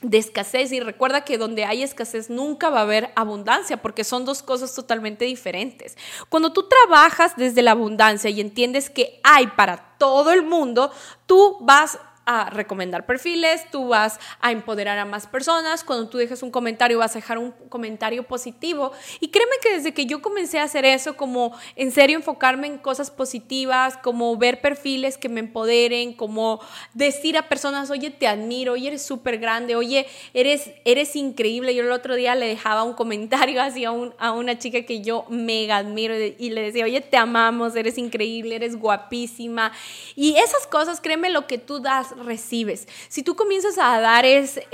de 0.00 0.18
escasez 0.18 0.70
y 0.72 0.80
recuerda 0.80 1.24
que 1.24 1.38
donde 1.38 1.64
hay 1.64 1.82
escasez 1.82 2.30
nunca 2.30 2.70
va 2.70 2.80
a 2.80 2.82
haber 2.82 3.10
abundancia 3.16 3.82
porque 3.82 4.04
son 4.04 4.24
dos 4.24 4.42
cosas 4.42 4.74
totalmente 4.74 5.24
diferentes. 5.24 5.96
Cuando 6.28 6.52
tú 6.52 6.68
trabajas 6.68 7.32
desde 7.36 7.62
la 7.62 7.72
abundancia 7.72 8.30
y 8.30 8.40
entiendes 8.40 8.90
que 8.90 9.20
hay 9.24 9.48
para 9.48 9.96
todo 9.98 10.32
el 10.32 10.42
mundo, 10.42 10.92
tú 11.26 11.56
vas 11.60 11.98
a 12.30 12.50
recomendar 12.50 13.06
perfiles, 13.06 13.64
tú 13.70 13.88
vas 13.88 14.20
a 14.40 14.52
empoderar 14.52 14.98
a 14.98 15.06
más 15.06 15.26
personas, 15.26 15.82
cuando 15.82 16.10
tú 16.10 16.18
dejas 16.18 16.42
un 16.42 16.50
comentario 16.50 16.98
vas 16.98 17.12
a 17.12 17.20
dejar 17.20 17.38
un 17.38 17.52
comentario 17.70 18.22
positivo. 18.22 18.92
Y 19.18 19.28
créeme 19.28 19.52
que 19.62 19.72
desde 19.72 19.94
que 19.94 20.04
yo 20.04 20.20
comencé 20.20 20.58
a 20.58 20.64
hacer 20.64 20.84
eso, 20.84 21.16
como 21.16 21.56
en 21.74 21.90
serio 21.90 22.18
enfocarme 22.18 22.66
en 22.66 22.76
cosas 22.76 23.10
positivas, 23.10 23.96
como 23.96 24.36
ver 24.36 24.60
perfiles 24.60 25.16
que 25.16 25.30
me 25.30 25.40
empoderen, 25.40 26.12
como 26.12 26.60
decir 26.92 27.38
a 27.38 27.48
personas, 27.48 27.90
oye, 27.90 28.10
te 28.10 28.26
admiro, 28.26 28.74
oye, 28.74 28.88
eres 28.88 29.06
súper 29.06 29.38
grande, 29.38 29.74
oye, 29.74 30.06
eres, 30.34 30.70
eres 30.84 31.16
increíble. 31.16 31.74
Yo 31.74 31.82
el 31.82 31.92
otro 31.92 32.14
día 32.14 32.34
le 32.34 32.46
dejaba 32.46 32.82
un 32.82 32.92
comentario 32.92 33.62
así 33.62 33.86
a, 33.86 33.92
a 34.18 34.32
una 34.32 34.58
chica 34.58 34.82
que 34.82 35.00
yo 35.00 35.24
mega 35.30 35.78
admiro 35.78 36.14
y 36.14 36.50
le 36.50 36.60
decía, 36.60 36.84
oye, 36.84 37.00
te 37.00 37.16
amamos, 37.16 37.74
eres 37.74 37.96
increíble, 37.96 38.56
eres 38.56 38.76
guapísima. 38.76 39.72
Y 40.14 40.36
esas 40.36 40.66
cosas, 40.66 41.00
créeme, 41.00 41.30
lo 41.30 41.46
que 41.46 41.56
tú 41.56 41.80
das, 41.80 42.17
recibes. 42.24 42.86
Si 43.08 43.22
tú 43.22 43.36
comienzas 43.36 43.78
a 43.78 44.00
dar 44.00 44.24
ese, 44.24 44.66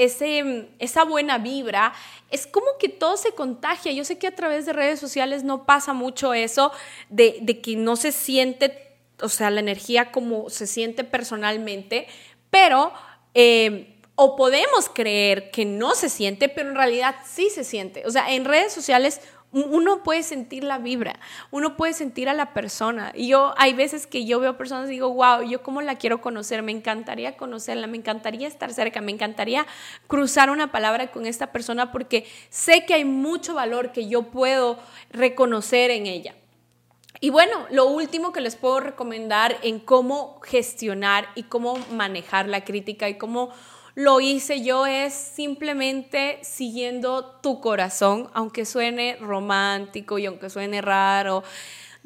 esa 0.78 1.04
buena 1.04 1.38
vibra, 1.38 1.92
es 2.30 2.46
como 2.46 2.66
que 2.78 2.88
todo 2.88 3.16
se 3.16 3.32
contagia. 3.32 3.92
Yo 3.92 4.04
sé 4.04 4.18
que 4.18 4.26
a 4.26 4.34
través 4.34 4.66
de 4.66 4.72
redes 4.72 5.00
sociales 5.00 5.44
no 5.44 5.66
pasa 5.66 5.92
mucho 5.92 6.34
eso 6.34 6.72
de, 7.08 7.60
que 7.62 7.76
no 7.76 7.96
se 7.96 8.12
siente, 8.12 8.96
o 9.20 9.28
sea, 9.28 9.50
la 9.50 9.60
energía 9.60 10.12
como 10.12 10.50
se 10.50 10.66
siente 10.66 11.04
personalmente, 11.04 12.06
pero... 12.50 12.92
Eh, 13.34 13.90
o 14.16 14.36
podemos 14.36 14.88
creer 14.88 15.50
que 15.50 15.64
no 15.64 15.94
se 15.96 16.08
siente, 16.08 16.48
pero 16.48 16.68
en 16.68 16.76
realidad 16.76 17.16
sí 17.26 17.50
se 17.50 17.64
siente. 17.64 18.04
O 18.06 18.10
sea, 18.10 18.32
en 18.32 18.44
redes 18.44 18.72
sociales 18.72 19.20
uno 19.54 20.02
puede 20.02 20.22
sentir 20.22 20.64
la 20.64 20.78
vibra, 20.78 21.18
uno 21.50 21.76
puede 21.76 21.92
sentir 21.92 22.28
a 22.28 22.34
la 22.34 22.52
persona. 22.52 23.12
Y 23.14 23.28
yo 23.28 23.54
hay 23.56 23.72
veces 23.72 24.06
que 24.06 24.24
yo 24.24 24.40
veo 24.40 24.56
personas 24.56 24.88
y 24.88 24.92
digo, 24.92 25.14
wow, 25.14 25.42
yo 25.42 25.62
cómo 25.62 25.80
la 25.80 25.96
quiero 25.96 26.20
conocer, 26.20 26.62
me 26.62 26.72
encantaría 26.72 27.36
conocerla, 27.36 27.86
me 27.86 27.96
encantaría 27.96 28.48
estar 28.48 28.72
cerca, 28.72 29.00
me 29.00 29.12
encantaría 29.12 29.66
cruzar 30.08 30.50
una 30.50 30.72
palabra 30.72 31.12
con 31.12 31.26
esta 31.26 31.52
persona 31.52 31.92
porque 31.92 32.26
sé 32.50 32.84
que 32.84 32.94
hay 32.94 33.04
mucho 33.04 33.54
valor 33.54 33.92
que 33.92 34.08
yo 34.08 34.24
puedo 34.24 34.78
reconocer 35.10 35.90
en 35.90 36.06
ella. 36.06 36.34
Y 37.20 37.30
bueno, 37.30 37.66
lo 37.70 37.86
último 37.86 38.32
que 38.32 38.40
les 38.40 38.56
puedo 38.56 38.80
recomendar 38.80 39.56
en 39.62 39.78
cómo 39.78 40.40
gestionar 40.42 41.28
y 41.36 41.44
cómo 41.44 41.78
manejar 41.92 42.48
la 42.48 42.64
crítica 42.64 43.08
y 43.08 43.16
cómo 43.16 43.50
lo 43.94 44.20
hice 44.20 44.62
yo 44.62 44.86
es 44.86 45.14
simplemente 45.14 46.38
siguiendo 46.42 47.38
tu 47.42 47.60
corazón, 47.60 48.28
aunque 48.34 48.64
suene 48.64 49.16
romántico 49.20 50.18
y 50.18 50.26
aunque 50.26 50.50
suene 50.50 50.80
raro. 50.80 51.44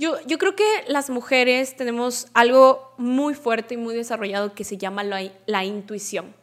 Yo, 0.01 0.17
creo 0.39 0.55
que 0.55 0.85
las 0.87 1.11
mujeres 1.11 1.77
tenemos 1.77 2.29
algo 2.33 2.95
muy 2.99 3.35
fuerte 3.35 3.75
y 3.75 3.77
muy 3.77 3.97
desarrollado 3.97 4.55
que 4.55 4.63
se 4.63 4.77
llama 4.77 5.03
la, 5.03 5.29
la, 5.47 5.65
intuición. 5.65 6.37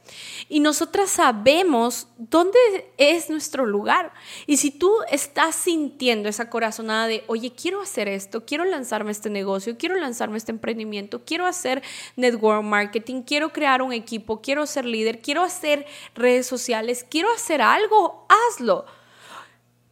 Y 0.50 0.60
nosotras 0.60 1.10
sabemos 1.10 2.10
dónde 2.18 2.60
es 2.98 3.30
nuestro 3.30 3.66
lugar. 3.66 4.12
Y 4.46 4.58
si 4.58 4.72
tú 4.72 4.92
estás 5.10 5.56
sintiendo 5.56 6.28
esa 6.28 6.50
corazonada 6.50 7.08
de, 7.08 7.24
oye, 7.28 7.54
quiero 7.54 7.82
hacer 7.82 8.10
esto, 8.10 8.46
quiero 8.46 8.66
lanzarme 8.66 9.14
este 9.14 9.30
negocio, 9.30 9.78
quiero 9.78 9.96
lanzarme 9.96 10.36
este 10.36 10.52
emprendimiento, 10.52 11.24
quiero 11.24 11.46
hacer 11.46 11.82
network 12.18 12.62
marketing, 12.62 13.22
quiero 13.22 13.54
crear 13.54 13.82
un 13.82 13.94
equipo, 13.94 14.42
quiero 14.42 14.66
ser 14.66 14.84
líder, 14.84 15.22
quiero 15.22 15.44
hacer 15.44 15.86
redes 16.14 16.46
sociales, 16.46 17.06
quiero 17.10 17.32
hacer 17.34 17.62
algo, 17.62 18.28
hazlo. 18.50 18.84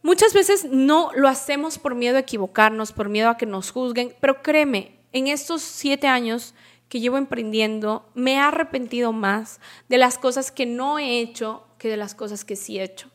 Muchas 0.04 0.34
veces 0.34 0.66
no 0.70 1.12
lo 1.14 1.28
hacemos 1.28 1.78
por 1.78 1.94
miedo 1.94 2.18
a 2.18 2.20
equivocarnos, 2.20 2.92
por 2.92 3.08
miedo 3.08 3.30
a 3.30 3.38
que 3.38 3.46
nos 3.46 3.70
juzguen, 3.70 4.14
pero 4.20 4.42
créeme, 4.42 5.00
en 5.14 5.28
estos 5.28 5.62
siete 5.62 6.06
años 6.06 6.54
que 6.90 7.00
llevo 7.00 7.16
emprendiendo, 7.16 8.06
me 8.12 8.34
he 8.34 8.38
arrepentido 8.38 9.14
más 9.14 9.60
de 9.88 9.96
las 9.96 10.18
cosas 10.18 10.52
que 10.52 10.66
no 10.66 10.98
he 10.98 11.20
hecho 11.20 11.66
que 11.78 11.88
de 11.88 11.96
las 11.96 12.14
cosas 12.14 12.44
que 12.44 12.54
sí 12.54 12.78
he 12.78 12.84
hecho. 12.84 13.08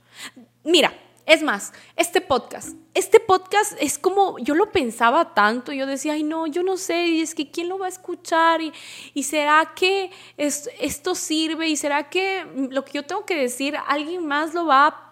Mira, 0.63 0.91
es 1.27 1.43
más, 1.43 1.74
este 1.96 2.22
podcast, 2.22 2.75
este 2.96 3.19
podcast 3.19 3.74
es 3.79 4.00
como, 4.00 4.39
yo 4.39 4.55
lo 4.55 4.72
pensaba 4.72 5.36
tanto, 5.36 5.72
yo 5.72 5.86
decía, 5.86 6.13
ay 6.13 6.24
no, 6.24 6.48
yo 6.48 6.63
no 6.63 6.75
sé, 6.75 7.05
y 7.05 7.22
es 7.22 7.36
que 7.36 7.51
quién 7.51 7.69
lo 7.69 7.77
va 7.77 7.86
a 7.86 7.89
escuchar, 7.89 8.62
y, 8.62 8.74
y 9.13 9.22
será 9.22 9.74
que 9.75 10.10
esto 10.38 11.13
sirve, 11.13 11.67
y 11.67 11.77
será 11.77 12.10
que 12.10 12.48
lo 12.72 12.84
que 12.84 12.93
yo 12.93 13.05
tengo 13.05 13.27
que 13.27 13.36
decir, 13.36 13.77
alguien 13.86 14.25
más 14.25 14.55
lo 14.55 14.65
va 14.65 14.88
a 14.88 15.08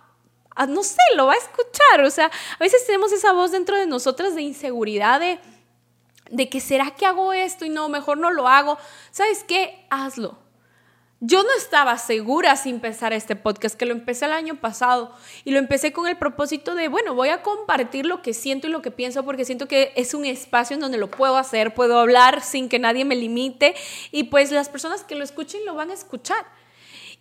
no 0.65 0.83
sé, 0.83 0.97
lo 1.15 1.27
va 1.27 1.33
a 1.33 1.37
escuchar. 1.37 2.01
O 2.05 2.09
sea, 2.09 2.25
a 2.27 2.59
veces 2.59 2.85
tenemos 2.85 3.11
esa 3.11 3.33
voz 3.33 3.51
dentro 3.51 3.77
de 3.77 3.85
nosotras 3.85 4.35
de 4.35 4.41
inseguridad, 4.41 5.19
de, 5.19 5.39
de 6.31 6.49
que 6.49 6.59
será 6.59 6.91
que 6.91 7.05
hago 7.05 7.33
esto 7.33 7.65
y 7.65 7.69
no, 7.69 7.89
mejor 7.89 8.17
no 8.17 8.31
lo 8.31 8.47
hago. 8.47 8.77
¿Sabes 9.11 9.43
qué? 9.43 9.85
Hazlo. 9.89 10.47
Yo 11.19 11.41
no 11.41 11.49
estaba 11.57 11.97
segura 11.97 12.55
sin 12.57 12.75
empezar 12.75 13.11
este 13.11 13.35
podcast, 13.35 13.75
que 13.75 13.87
lo 13.87 13.93
empecé 13.93 14.25
el 14.25 14.33
año 14.33 14.61
pasado 14.61 15.15
y 15.43 15.49
lo 15.49 15.57
empecé 15.57 15.91
con 15.91 16.07
el 16.07 16.15
propósito 16.15 16.75
de, 16.75 16.89
bueno, 16.89 17.15
voy 17.15 17.29
a 17.29 17.41
compartir 17.41 18.05
lo 18.05 18.21
que 18.21 18.35
siento 18.35 18.67
y 18.67 18.69
lo 18.69 18.83
que 18.83 18.91
pienso 18.91 19.23
porque 19.23 19.43
siento 19.43 19.67
que 19.67 19.93
es 19.95 20.13
un 20.13 20.25
espacio 20.25 20.75
en 20.75 20.79
donde 20.79 20.99
lo 20.99 21.09
puedo 21.09 21.37
hacer, 21.37 21.73
puedo 21.73 21.99
hablar 21.99 22.43
sin 22.43 22.69
que 22.69 22.77
nadie 22.77 23.03
me 23.03 23.15
limite 23.15 23.73
y 24.11 24.25
pues 24.25 24.51
las 24.51 24.69
personas 24.69 25.03
que 25.03 25.15
lo 25.15 25.23
escuchen 25.23 25.65
lo 25.65 25.73
van 25.73 25.89
a 25.89 25.95
escuchar. 25.95 26.45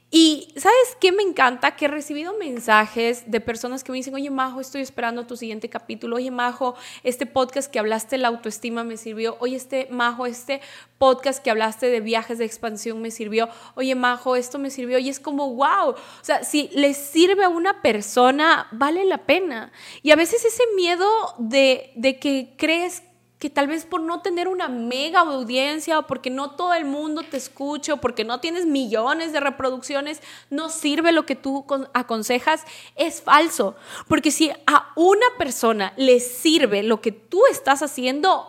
Y 0.09 0.55
¿sabes 0.57 0.97
qué 1.01 1.11
me 1.11 1.25
encanta? 1.25 1.75
Que 1.75 1.87
he 1.87 1.89
recibido 1.89 2.33
mensajes 2.39 3.29
de 3.29 3.41
personas 3.41 3.83
que 3.83 3.91
me 3.91 3.99
dicen, 3.99 4.15
oye 4.15 4.31
Majo, 4.31 4.61
estoy 4.61 4.81
esperando 4.81 5.27
tu 5.27 5.37
siguiente 5.37 5.69
capítulo, 5.69 6.17
oye 6.17 6.31
Majo, 6.31 6.77
este 7.03 7.27
podcast 7.27 7.71
que 7.71 7.81
hablaste 7.81 8.15
de 8.15 8.23
la 8.23 8.29
autoestima 8.29 8.85
me 8.85 8.99
sirvió, 8.99 9.37
oye 9.41 9.57
este 9.57 9.89
Majo, 9.91 10.27
este 10.27 10.61
podcast 10.99 11.43
que 11.43 11.51
hablaste 11.51 11.91
de 11.91 12.01
viajes 12.01 12.39
de 12.39 12.45
expansión 12.45 13.03
me 13.03 13.11
sirvió, 13.11 13.49
oye 13.75 13.97
Majo, 13.97 14.37
esto 14.37 14.61
me 14.61 14.71
sirvió 14.71 15.01
y 15.01 15.09
es 15.09 15.19
como, 15.19 15.53
wow, 15.55 15.91
o 15.91 15.97
sea, 16.23 16.45
si 16.45 16.69
le 16.73 16.95
sirve 16.95 17.43
a 17.43 17.49
una 17.49 17.83
persona, 17.83 18.69
vale 18.71 19.05
la 19.07 19.27
pena. 19.27 19.73
Y 20.03 20.13
a 20.13 20.17
veces 20.17 20.45
ese 20.45 20.63
miedo 20.77 21.09
de, 21.39 21.91
de 21.97 22.21
que 22.21 22.55
crees 22.57 23.03
que 23.39 23.51
tal 23.51 23.67
vez 23.67 23.85
por 23.85 24.01
no 24.01 24.23
tener 24.23 24.49
una 24.49 24.69
mega 24.69 25.21
audiencia 25.21 25.99
o 25.99 26.07
porque 26.07 26.31
no 26.31 26.53
todo 26.53 26.73
el 26.73 26.87
mundo 26.87 27.23
te 27.23 27.37
escuche 27.37 27.93
o 27.93 27.99
porque 27.99 28.25
no 28.25 28.41
tienes 28.41 28.65
millones 28.65 29.33
de 29.33 29.41
reproducciones, 29.41 30.23
no 30.49 30.71
sirve 30.71 31.13
lo 31.13 31.27
que 31.27 31.37
tú 31.37 31.67
aconsejas, 31.93 32.65
es 32.97 33.21
falso. 33.21 33.77
Porque 34.09 34.31
si 34.31 34.51
a 34.67 34.93
una 34.97 35.27
persona 35.37 35.93
le 35.97 36.21
sirve 36.21 36.83
lo 36.83 37.03
que 37.03 37.13
tú 37.13 37.43
estás 37.51 37.83
haciendo, 37.83 38.49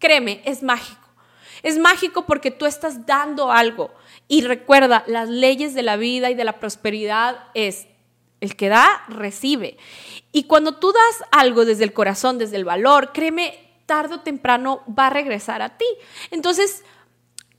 créeme, 0.00 0.42
es 0.44 0.64
mágico. 0.64 0.98
Es 1.62 1.78
mágico 1.78 2.26
porque 2.26 2.50
tú 2.50 2.66
estás 2.66 3.06
dando 3.06 3.52
algo. 3.52 3.92
Y 4.26 4.42
recuerda, 4.42 5.04
las 5.06 5.28
leyes 5.28 5.74
de 5.74 5.82
la 5.82 5.96
vida 5.96 6.30
y 6.30 6.34
de 6.34 6.44
la 6.44 6.58
prosperidad 6.58 7.44
es 7.54 7.86
el 8.40 8.56
que 8.56 8.68
da, 8.68 9.04
recibe. 9.08 9.76
Y 10.32 10.44
cuando 10.44 10.76
tú 10.76 10.92
das 10.92 11.28
algo 11.30 11.64
desde 11.64 11.84
el 11.84 11.92
corazón, 11.92 12.38
desde 12.38 12.56
el 12.56 12.64
valor, 12.64 13.12
créeme, 13.12 13.69
tarde 13.90 14.14
o 14.14 14.20
temprano 14.20 14.84
va 14.86 15.08
a 15.08 15.10
regresar 15.10 15.62
a 15.62 15.76
ti. 15.76 15.84
Entonces, 16.30 16.84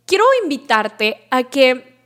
quiero 0.05 0.23
invitarte 0.43 1.27
a 1.29 1.43
que 1.43 1.97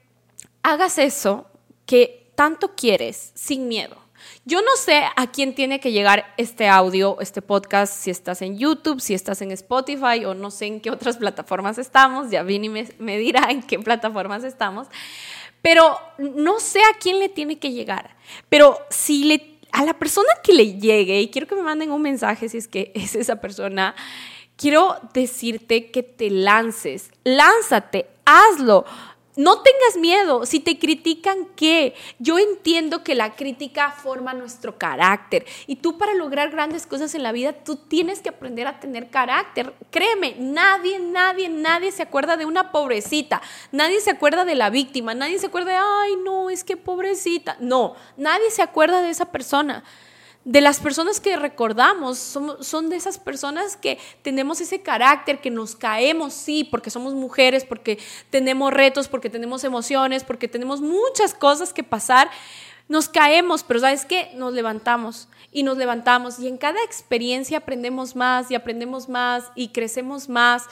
hagas 0.63 0.97
eso 0.97 1.45
que 1.85 2.31
tanto 2.33 2.73
quieres 2.73 3.33
sin 3.35 3.67
miedo. 3.67 3.97
Yo 4.43 4.63
no 4.63 4.75
sé 4.77 5.03
a 5.15 5.27
quién 5.27 5.53
tiene 5.53 5.79
que 5.79 5.91
llegar 5.91 6.33
este 6.37 6.67
audio, 6.67 7.17
este 7.19 7.43
podcast, 7.43 7.93
si 7.93 8.09
estás 8.09 8.41
en 8.41 8.57
YouTube, 8.57 8.99
si 8.99 9.13
estás 9.13 9.43
en 9.43 9.51
Spotify 9.51 10.25
o 10.25 10.33
no 10.33 10.49
sé 10.49 10.65
en 10.65 10.81
qué 10.81 10.89
otras 10.89 11.17
plataformas 11.17 11.77
estamos. 11.77 12.31
Ya 12.31 12.41
Vini 12.41 12.67
me, 12.67 12.87
me 12.97 13.19
dirá 13.19 13.51
en 13.51 13.61
qué 13.61 13.77
plataformas 13.77 14.43
estamos. 14.43 14.87
Pero 15.61 15.99
no 16.17 16.59
sé 16.59 16.79
a 16.79 16.97
quién 16.99 17.19
le 17.19 17.29
tiene 17.29 17.59
que 17.59 17.71
llegar. 17.71 18.15
Pero 18.49 18.79
si 18.89 19.25
le 19.25 19.37
a 19.75 19.83
la 19.83 19.93
persona 19.93 20.29
que 20.41 20.53
le 20.53 20.79
llegue, 20.79 21.19
y 21.19 21.27
quiero 21.27 21.47
que 21.47 21.55
me 21.55 21.61
manden 21.61 21.91
un 21.91 22.01
mensaje 22.01 22.47
si 22.47 22.57
es 22.57 22.67
que 22.69 22.93
es 22.95 23.13
esa 23.13 23.41
persona, 23.41 23.93
quiero 24.55 24.95
decirte 25.13 25.91
que 25.91 26.01
te 26.01 26.29
lances, 26.29 27.11
lánzate, 27.25 28.07
hazlo. 28.23 28.85
No 29.35 29.61
tengas 29.61 29.97
miedo, 29.97 30.45
si 30.45 30.61
te 30.61 30.79
critican, 30.79 31.45
¿qué? 31.57 31.93
Yo 32.19 32.39
entiendo 32.39 33.03
que 33.03 33.15
la 33.15 33.35
crítica 33.35 33.91
forma 33.91 34.33
nuestro 34.33 34.77
carácter 34.77 35.45
y 35.67 35.75
tú 35.75 35.97
para 35.97 36.13
lograr 36.13 36.51
grandes 36.51 36.87
cosas 36.87 37.13
en 37.15 37.23
la 37.23 37.33
vida, 37.33 37.51
tú 37.51 37.75
tienes 37.75 38.21
que 38.21 38.29
aprender 38.29 38.65
a 38.67 38.79
tener 38.79 39.09
carácter. 39.09 39.73
Créeme, 39.91 40.35
nadie, 40.39 40.99
nadie, 40.99 41.49
nadie 41.49 41.91
se 41.91 42.03
acuerda 42.03 42.37
de 42.37 42.45
una 42.45 42.71
pobrecita, 42.71 43.41
nadie 43.73 43.99
se 43.99 44.11
acuerda 44.11 44.45
de 44.45 44.55
la 44.55 44.69
víctima, 44.69 45.13
nadie 45.13 45.37
se 45.37 45.47
acuerda 45.47 45.71
de, 45.71 45.77
ay, 45.77 46.15
no, 46.23 46.49
es 46.49 46.63
que 46.63 46.77
pobrecita. 46.77 47.57
No, 47.59 47.95
nadie 48.15 48.49
se 48.51 48.61
acuerda 48.61 49.01
de 49.01 49.09
esa 49.09 49.25
persona 49.25 49.83
de 50.45 50.61
las 50.61 50.79
personas 50.79 51.19
que 51.19 51.35
recordamos, 51.37 52.19
son, 52.19 52.63
son, 52.63 52.89
de 52.89 52.95
esas 52.95 53.17
personas 53.17 53.75
que 53.75 53.97
tenemos 54.21 54.61
ese 54.61 54.79
carácter, 54.79 55.41
que 55.41 55.49
nos 55.49 55.75
caemos, 55.75 56.33
sí, 56.33 56.63
porque 56.63 56.91
somos 56.91 57.15
mujeres, 57.15 57.65
porque 57.65 57.97
tenemos 58.29 58.71
retos, 58.71 59.07
porque 59.07 59.31
tenemos 59.31 59.63
emociones, 59.63 60.23
porque 60.23 60.47
tenemos 60.47 60.81
muchas 60.81 61.33
cosas 61.33 61.73
que 61.73 61.83
pasar. 61.83 62.29
Nos 62.87 63.09
caemos, 63.09 63.63
pero 63.63 63.79
¿sabes 63.79 64.05
qué? 64.05 64.31
Nos 64.35 64.53
levantamos 64.53 65.27
y 65.51 65.63
nos 65.63 65.77
levantamos 65.77 66.37
y 66.37 66.47
en 66.47 66.57
cada 66.57 66.83
experiencia 66.83 67.57
aprendemos 67.57 68.15
más 68.15 68.51
y 68.51 68.55
aprendemos 68.55 69.09
más 69.09 69.45
y 69.55 69.69
crecemos 69.69 70.29
más. 70.29 70.65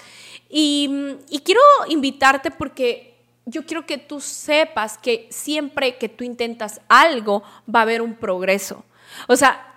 Y, 0.50 1.18
y 1.30 1.40
quiero 1.40 1.62
invitarte 1.88 2.52
porque 2.52 3.18
yo 3.48 3.66
quiero 3.66 3.88
que 3.88 3.98
tú 3.98 4.22
sepas 4.22 5.00
que 5.00 5.28
siempre 5.32 5.98
que 5.98 6.10
tú 6.10 6.24
intentas 6.24 6.80
algo 6.88 7.42
va 7.68 7.80
a 7.80 7.84
haber 7.84 8.04
un 8.04 8.14
progreso. 8.14 8.86
O 9.28 9.36
sea, 9.36 9.74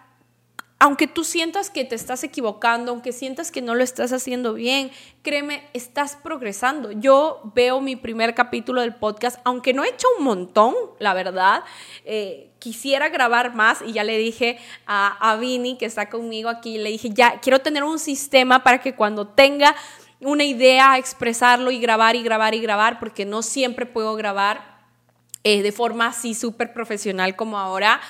aunque 0.79 1.07
tú 1.07 1.25
sientas 1.25 1.71
que 1.71 1.85
te 1.85 1.95
estás 1.95 2.23
equivocando, 2.23 2.93
aunque 2.93 3.13
sientas 3.13 3.51
que 3.51 3.63
no 3.63 3.75
lo 3.75 3.83
estás 3.83 4.13
haciendo 4.13 4.53
bien, 4.53 4.91
créeme, 5.23 5.67
estás 5.73 6.17
progresando. 6.23 6.93
Yo 6.93 7.41
veo 7.55 7.81
mi 7.81 7.97
primer 7.97 8.35
capítulo 8.35 8.83
del 8.83 8.95
podcast, 8.95 9.41
aunque 9.45 9.73
no 9.73 9.85
he 9.85 9.89
hecho 9.89 10.07
un 10.19 10.25
montón, 10.25 10.75
la 10.99 11.15
verdad, 11.15 11.65
eh, 12.05 12.51
quisiera 12.59 13.09
grabar 13.09 13.55
más 13.55 13.79
y 13.87 13.93
ya 13.93 14.05
le 14.05 14.19
dije 14.19 14.59
a, 14.87 15.31
a 15.31 15.37
Vini, 15.37 15.79
que 15.79 15.87
está 15.87 16.11
conmigo 16.11 16.51
aquí, 16.51 16.77
le 16.77 16.91
dije, 16.91 17.09
ya, 17.11 17.41
quiero 17.41 17.61
tener 17.61 17.83
un 17.83 17.99
sistema 17.99 18.63
para 18.63 18.81
que 18.81 18.95
cuando 18.95 19.27
tenga 19.29 19.75
una 20.21 20.45
idea, 20.45 20.99
expresarlo 20.99 21.71
y 21.71 21.79
grabar 21.79 22.17
y 22.17 22.23
grabar 22.23 22.55
y 22.55 22.61
grabar, 22.61 22.99
porque 22.99 23.25
no 23.25 23.43
siempre 23.43 23.87
puedo 23.87 24.15
grabar 24.15 24.77
eh, 25.43 25.63
de 25.63 25.73
forma 25.73 26.09
así 26.09 26.35
súper 26.35 26.75
profesional 26.75 27.35
como 27.35 27.59
ahora. 27.59 28.01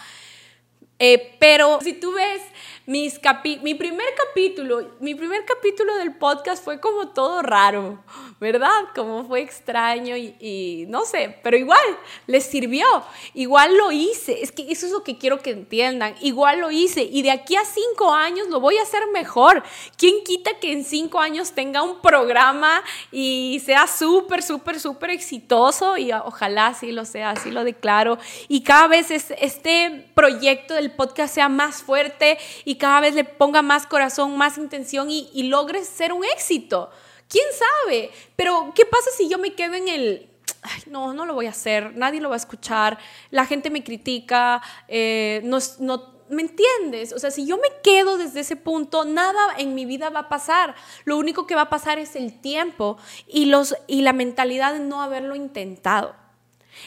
Eh, 0.99 1.37
pero 1.39 1.79
si 1.83 1.93
tú 1.93 2.13
ves 2.13 2.43
mis 2.87 3.21
mi 3.63 3.75
primer 3.75 4.07
capítulo, 4.17 4.93
mi 5.01 5.17
primer 5.17 5.45
capítulo 5.45 5.97
del 5.97 6.15
podcast 6.15 6.63
fue 6.63 6.79
como 6.79 7.09
todo 7.09 7.43
raro, 7.43 8.05
¿verdad? 8.39 8.71
Como 8.95 9.27
fue 9.27 9.41
extraño 9.41 10.17
y, 10.17 10.85
no 10.89 11.05
sé, 11.05 11.37
pero 11.43 11.57
igual 11.57 11.81
les 12.29 12.47
sirvió, 12.47 12.87
igual 13.35 13.77
lo 13.77 13.91
hice, 13.91 14.41
es 14.41 14.53
que 14.53 14.71
eso 14.71 14.87
es 14.87 14.93
lo 14.93 15.03
que 15.03 15.19
quiero 15.19 15.41
que 15.41 15.51
entiendan, 15.51 16.15
igual 16.21 16.61
lo 16.61 16.71
hice 16.71 17.03
y 17.03 17.23
de 17.23 17.33
aquí 17.33 17.57
a 17.57 17.65
cinco 17.65 18.15
años 18.15 18.47
lo 18.49 18.61
voy 18.61 18.79
a 18.79 18.83
hacer 18.83 19.03
mejor. 19.13 19.65
¿Quién 19.97 20.23
quita 20.25 20.53
que 20.61 20.73
en 20.73 20.85
cinco 20.85 21.19
años 21.19 21.53
tenga 21.53 21.83
un 21.83 22.01
programa 22.01 22.85
y 23.11 23.61
sea 23.65 23.89
súper, 23.89 24.45
súper, 24.45 24.79
súper 24.79 25.11
exitoso? 25.11 25.97
Y 25.97 26.13
ojalá 26.13 26.73
sí 26.75 26.93
lo 26.93 27.05
sea, 27.05 27.31
así 27.31 27.51
lo 27.51 27.65
declaro. 27.65 28.19
Y 28.47 28.63
cada 28.63 28.87
vez 28.87 29.11
este 29.11 30.09
proyecto 30.15 30.75
del 30.75 30.93
podcast 30.93 31.35
sea 31.35 31.49
más 31.49 31.83
fuerte 31.83 32.39
y 32.65 32.76
cada 32.79 33.01
vez 33.01 33.15
le 33.15 33.25
ponga 33.25 33.63
más 33.63 33.87
corazón, 33.87 34.37
más 34.37 34.59
intención 34.59 35.11
y, 35.11 35.31
y 35.33 35.45
logres 35.45 35.89
ser 35.89 36.13
un 36.13 36.25
éxito. 36.25 36.91
¿Quién 37.29 37.47
sabe? 37.53 38.11
Pero, 38.37 38.73
¿qué 38.75 38.87
pasa 38.87 39.11
si 39.17 39.29
yo 39.29 39.39
me 39.39 39.55
quedo 39.55 39.75
en 39.75 39.89
el... 39.89 40.31
Ay, 40.63 40.83
no, 40.87 41.13
no 41.13 41.27
lo 41.27 41.35
voy 41.35 41.47
a 41.47 41.51
hacer, 41.51 41.97
nadie 41.97 42.21
lo 42.21 42.29
va 42.29 42.37
a 42.37 42.39
escuchar, 42.39 42.99
la 43.31 43.47
gente 43.47 43.71
me 43.71 43.85
critica, 43.85 44.63
eh, 44.89 45.41
no, 45.45 45.59
no, 45.79 46.17
¿me 46.29 46.43
entiendes? 46.43 47.13
O 47.13 47.19
sea, 47.19 47.31
si 47.31 47.47
yo 47.47 47.57
me 47.57 47.69
quedo 47.83 48.19
desde 48.19 48.41
ese 48.41 48.57
punto, 48.57 49.05
nada 49.05 49.41
en 49.59 49.75
mi 49.75 49.85
vida 49.85 50.11
va 50.11 50.21
a 50.21 50.29
pasar. 50.29 50.75
Lo 51.05 51.19
único 51.19 51.47
que 51.47 51.55
va 51.55 51.63
a 51.63 51.71
pasar 51.71 51.99
es 51.99 52.17
el 52.17 52.41
tiempo 52.41 52.97
y, 53.27 53.47
los, 53.47 53.77
y 53.87 54.03
la 54.03 54.13
mentalidad 54.13 54.73
de 54.73 54.81
no 54.81 55.03
haberlo 55.03 55.37
intentado. 55.37 56.15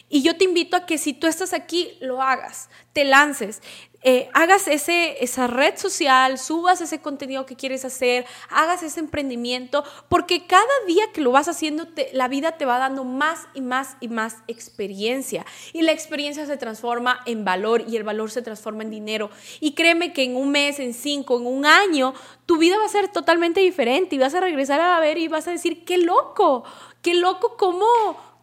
Y 0.08 0.22
yo 0.22 0.38
te 0.38 0.44
invito 0.44 0.78
a 0.78 0.86
que 0.86 0.98
si 0.98 1.14
tú 1.14 1.28
estás 1.28 1.54
aquí, 1.54 1.98
lo 2.00 2.22
hagas, 2.22 2.70
te 2.94 3.06
lances. 3.06 3.62
Eh, 4.02 4.30
hagas 4.34 4.68
ese, 4.70 5.22
esa 5.24 5.48
red 5.48 5.78
social, 5.78 6.38
subas 6.38 6.80
ese 6.80 7.02
contenido 7.02 7.46
que 7.46 7.58
quieres 7.58 7.84
hacer, 7.84 8.26
hagas 8.50 8.82
ese 8.82 9.02
emprendimiento, 9.02 9.84
porque 10.08 10.48
cada 10.48 10.64
día 10.88 11.04
que 11.14 11.20
lo 11.20 11.32
vas 11.32 11.50
haciendo, 11.50 11.88
la 12.14 12.30
vida 12.30 12.54
te 12.54 12.66
va 12.66 12.78
dando 12.78 13.04
más 13.04 13.48
y 13.54 13.62
más 13.62 13.98
y 14.00 14.08
más 14.08 14.38
experiencia. 14.48 15.46
Y 15.74 15.82
la 15.82 15.92
experiencia 15.92 16.46
se 16.46 16.56
transforma 16.56 17.20
en 17.26 17.44
valor 17.44 17.84
y 17.88 17.98
el 17.98 18.04
valor 18.04 18.32
se 18.32 18.42
transforma 18.42 18.84
en 18.84 18.90
dinero. 18.90 19.30
Y 19.60 19.74
créeme 19.74 20.14
que 20.14 20.24
en 20.24 20.38
un 20.38 20.50
mes, 20.50 20.80
en 20.80 20.94
cinco, 20.94 21.38
en 21.38 21.48
un 21.48 21.66
año, 21.66 22.14
tu 22.46 22.58
vida 22.58 22.78
va 22.78 22.86
a 22.86 22.90
ser 22.90 23.10
totalmente 23.10 23.60
diferente 23.60 24.16
y 24.16 24.20
vas 24.20 24.34
a 24.34 24.40
regresar 24.40 24.80
a 24.80 25.00
ver 25.02 25.18
y 25.18 25.28
vas 25.28 25.48
a 25.48 25.52
decir, 25.52 25.84
qué 25.84 25.98
loco, 25.98 26.64
qué 27.02 27.16
loco 27.16 27.58
cómo 27.58 27.86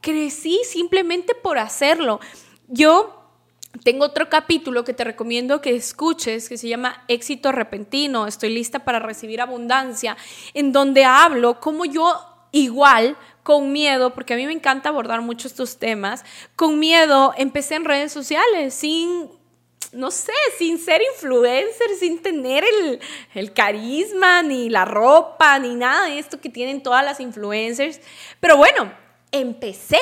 crecí 0.03 0.61
simplemente 0.64 1.35
por 1.35 1.59
hacerlo. 1.59 2.21
Yo 2.69 3.15
tengo 3.82 4.04
otro 4.04 4.28
capítulo 4.28 4.84
que 4.84 4.92
te 4.92 5.04
recomiendo 5.04 5.60
que 5.60 5.74
escuches 5.74 6.48
que 6.48 6.58
se 6.58 6.68
llama 6.68 7.04
Éxito 7.08 7.52
repentino, 7.52 8.26
estoy 8.26 8.50
lista 8.50 8.80
para 8.80 8.98
recibir 8.98 9.40
abundancia, 9.40 10.16
en 10.54 10.72
donde 10.72 11.04
hablo 11.04 11.60
cómo 11.60 11.84
yo 11.84 12.18
igual 12.52 13.16
con 13.42 13.72
miedo, 13.72 14.14
porque 14.14 14.34
a 14.34 14.36
mí 14.36 14.46
me 14.46 14.52
encanta 14.52 14.88
abordar 14.88 15.20
mucho 15.20 15.48
estos 15.48 15.78
temas, 15.78 16.24
con 16.56 16.78
miedo 16.78 17.32
empecé 17.36 17.76
en 17.76 17.84
redes 17.84 18.12
sociales 18.12 18.74
sin 18.74 19.30
no 19.92 20.10
sé, 20.10 20.32
sin 20.58 20.78
ser 20.78 21.00
influencer, 21.14 21.88
sin 21.98 22.20
tener 22.20 22.64
el, 22.64 23.00
el, 23.34 23.52
carisma, 23.52 24.42
ni 24.42 24.68
la 24.68 24.84
ropa, 24.84 25.58
ni 25.58 25.74
nada 25.74 26.06
de 26.06 26.18
esto 26.18 26.40
que 26.40 26.50
tienen 26.50 26.82
todas 26.82 27.04
las 27.04 27.18
influencers. 27.18 28.00
Pero 28.40 28.58
bueno, 28.58 28.92
empecé. 29.32 29.98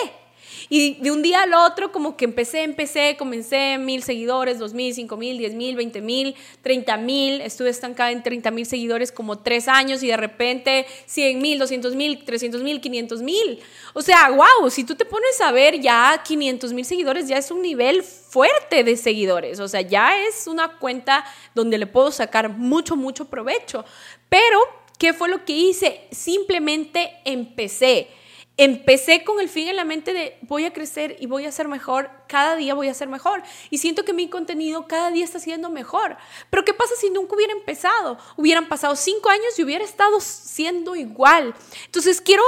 Y 0.69 0.95
de 1.01 1.11
un 1.11 1.23
día 1.23 1.43
al 1.43 1.55
otro, 1.55 1.93
como 1.93 2.17
que 2.17 2.25
empecé, 2.25 2.63
empecé, 2.63 3.17
comencé 3.19 3.79
mil 3.79 4.03
seguidores, 4.03 4.59
dos 4.59 4.75
mil, 4.75 4.95
cinco 4.95 5.17
mil, 5.17 5.39
diez 5.39 5.55
mil, 5.55 5.77
veinte 5.77 6.01
mil, 6.01 6.35
treinta 6.63 6.97
mil. 6.97 7.41
Estuve 7.41 7.71
estancada 7.71 8.13
en 8.13 8.23
treinta 8.23 8.51
mil 8.51 8.67
seguidores 8.67 9.13
como 9.13 9.39
tres 9.39 9.69
años 9.69 10.03
y 10.03 10.09
de 10.09 10.17
repente 10.17 10.87
cien 11.07 11.41
mil, 11.41 11.59
doscientos 11.59 11.95
mil, 11.95 12.25
trescientos 12.25 12.63
mil, 12.63 12.81
quinientos 12.81 13.23
mil. 13.23 13.61
O 13.93 14.03
sea, 14.03 14.31
wow, 14.31 14.71
si 14.71 14.85
tú 14.85 14.95
te 14.95 15.05
pones 15.05 15.41
a 15.41 15.53
ver 15.53 15.81
ya 15.81 16.23
quinientos 16.27 16.73
mil 16.73 16.85
seguidores, 16.85 17.29
ya 17.29 17.39
es 17.39 17.51
un 17.51 17.63
nivel 17.63 18.03
fuerte 18.03 18.85
de 18.85 18.97
seguidores. 18.97 19.61
O 19.61 19.69
sea, 19.69 19.81
ya 19.81 20.19
es 20.27 20.47
una 20.47 20.79
cuenta 20.79 21.25
donde 21.55 21.79
le 21.79 21.87
puedo 21.87 22.11
sacar 22.11 22.49
mucho, 22.49 22.97
mucho 22.97 23.27
provecho. 23.27 23.85
Pero, 24.29 24.59
¿qué 24.99 25.13
fue 25.13 25.29
lo 25.29 25.45
que 25.45 25.53
hice? 25.53 26.01
Simplemente 26.11 27.13
empecé 27.25 28.09
empecé 28.57 29.25
con 29.25 29.41
el 29.41 29.49
fin 29.49 29.69
en 29.69 29.77
la 29.77 29.85
mente 29.85 30.13
de 30.13 30.39
voy 30.43 30.65
a 30.65 30.73
crecer 30.73 31.17
y 31.19 31.27
voy 31.27 31.45
a 31.45 31.53
ser 31.53 31.67
mejor, 31.69 32.11
cada 32.29 32.57
día 32.57 32.75
voy 32.75 32.89
a 32.89 32.95
ser 32.95 33.09
mejor. 33.09 33.43
Y 33.71 33.79
siento 33.79 34.05
que 34.05 34.13
mi 34.13 34.29
contenido 34.29 34.87
cada 34.87 35.11
día 35.11 35.25
está 35.25 35.41
siendo 35.41 35.71
mejor. 35.71 36.17
Pero 36.51 36.65
¿qué 36.65 36.75
pasa 36.75 36.95
si 36.97 37.11
nunca 37.11 37.35
hubiera 37.35 37.53
empezado? 37.53 38.19
Hubieran 38.37 38.69
pasado 38.69 38.97
cinco 38.97 39.29
años 39.29 39.59
y 39.59 39.65
hubiera 39.65 39.85
estado 39.85 40.21
siendo 40.21 40.95
igual. 40.95 41.55
Entonces 41.87 42.21
quiero 42.21 42.45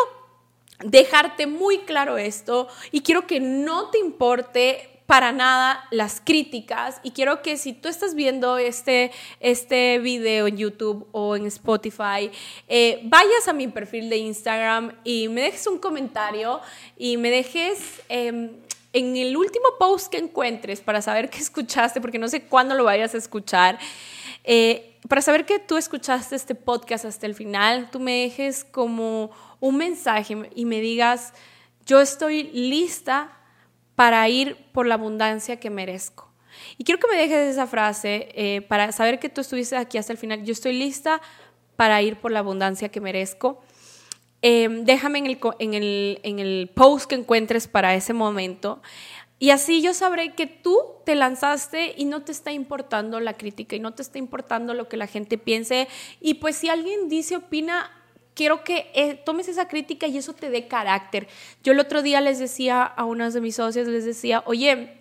dejarte 0.84 1.46
muy 1.46 1.78
claro 1.80 2.18
esto 2.18 2.68
y 2.92 3.00
quiero 3.00 3.26
que 3.26 3.40
no 3.40 3.90
te 3.90 3.98
importe 3.98 4.95
para 5.06 5.32
nada 5.32 5.86
las 5.90 6.20
críticas. 6.20 7.00
Y 7.02 7.12
quiero 7.12 7.42
que 7.42 7.56
si 7.56 7.72
tú 7.72 7.88
estás 7.88 8.14
viendo 8.14 8.58
este, 8.58 9.12
este 9.40 9.98
video 10.00 10.46
en 10.46 10.56
YouTube 10.56 11.06
o 11.12 11.36
en 11.36 11.46
Spotify, 11.46 12.30
eh, 12.68 13.00
vayas 13.04 13.48
a 13.48 13.52
mi 13.52 13.68
perfil 13.68 14.10
de 14.10 14.18
Instagram 14.18 14.92
y 15.04 15.28
me 15.28 15.42
dejes 15.42 15.66
un 15.66 15.78
comentario 15.78 16.60
y 16.96 17.16
me 17.16 17.30
dejes... 17.30 18.02
Em, 18.08 18.50
en 18.92 19.14
el 19.14 19.36
último 19.36 19.66
post 19.78 20.10
que 20.10 20.16
encuentres 20.16 20.80
para 20.80 21.02
saber 21.02 21.28
que 21.28 21.38
escuchaste, 21.42 22.00
porque 22.00 22.18
no 22.18 22.28
sé 22.28 22.44
cuándo 22.44 22.74
lo 22.74 22.84
vayas 22.84 23.14
a 23.14 23.18
escuchar, 23.18 23.78
eh, 24.42 24.96
para 25.06 25.20
saber 25.20 25.44
que 25.44 25.58
tú 25.58 25.76
escuchaste 25.76 26.34
este 26.34 26.54
podcast 26.54 27.04
hasta 27.04 27.26
el 27.26 27.34
final, 27.34 27.90
tú 27.90 28.00
me 28.00 28.22
dejes 28.22 28.64
como 28.64 29.30
un 29.60 29.76
mensaje 29.76 30.48
y 30.54 30.64
me 30.64 30.80
digas, 30.80 31.34
yo 31.84 32.00
estoy 32.00 32.44
lista 32.44 33.36
para 33.96 34.28
ir 34.28 34.56
por 34.72 34.86
la 34.86 34.94
abundancia 34.94 35.58
que 35.58 35.70
merezco. 35.70 36.30
Y 36.78 36.84
quiero 36.84 37.00
que 37.00 37.08
me 37.08 37.16
dejes 37.16 37.50
esa 37.50 37.66
frase 37.66 38.28
eh, 38.34 38.60
para 38.62 38.92
saber 38.92 39.18
que 39.18 39.28
tú 39.28 39.40
estuviste 39.40 39.76
aquí 39.76 39.98
hasta 39.98 40.12
el 40.12 40.18
final. 40.18 40.44
Yo 40.44 40.52
estoy 40.52 40.72
lista 40.74 41.20
para 41.76 42.00
ir 42.02 42.16
por 42.16 42.30
la 42.30 42.38
abundancia 42.38 42.88
que 42.90 43.00
merezco. 43.00 43.60
Em, 44.42 44.84
déjame 44.84 45.18
en 45.18 45.26
el, 45.26 45.38
en, 45.58 45.74
el, 45.74 46.20
en 46.22 46.38
el 46.38 46.70
post 46.74 47.08
que 47.08 47.14
encuentres 47.16 47.68
para 47.68 47.94
ese 47.94 48.12
momento. 48.12 48.80
Y 49.38 49.50
así 49.50 49.82
yo 49.82 49.92
sabré 49.92 50.34
que 50.34 50.46
tú 50.46 50.78
te 51.04 51.14
lanzaste 51.14 51.94
y 51.96 52.06
no 52.06 52.22
te 52.22 52.32
está 52.32 52.52
importando 52.52 53.20
la 53.20 53.34
crítica 53.34 53.76
y 53.76 53.80
no 53.80 53.92
te 53.92 54.02
está 54.02 54.18
importando 54.18 54.72
lo 54.72 54.88
que 54.88 54.96
la 54.96 55.06
gente 55.06 55.36
piense. 55.36 55.88
Y 56.20 56.34
pues 56.34 56.56
si 56.56 56.70
alguien 56.70 57.08
dice, 57.08 57.36
opina, 57.36 57.90
quiero 58.36 58.62
que 58.62 58.92
eh, 58.94 59.14
tomes 59.14 59.48
esa 59.48 59.66
crítica 59.66 60.06
y 60.06 60.18
eso 60.18 60.34
te 60.34 60.50
dé 60.50 60.68
carácter. 60.68 61.26
Yo 61.64 61.72
el 61.72 61.80
otro 61.80 62.02
día 62.02 62.20
les 62.20 62.38
decía 62.38 62.84
a 62.84 63.04
unas 63.04 63.34
de 63.34 63.40
mis 63.40 63.56
socias, 63.56 63.88
les 63.88 64.04
decía, 64.04 64.44
oye, 64.46 64.98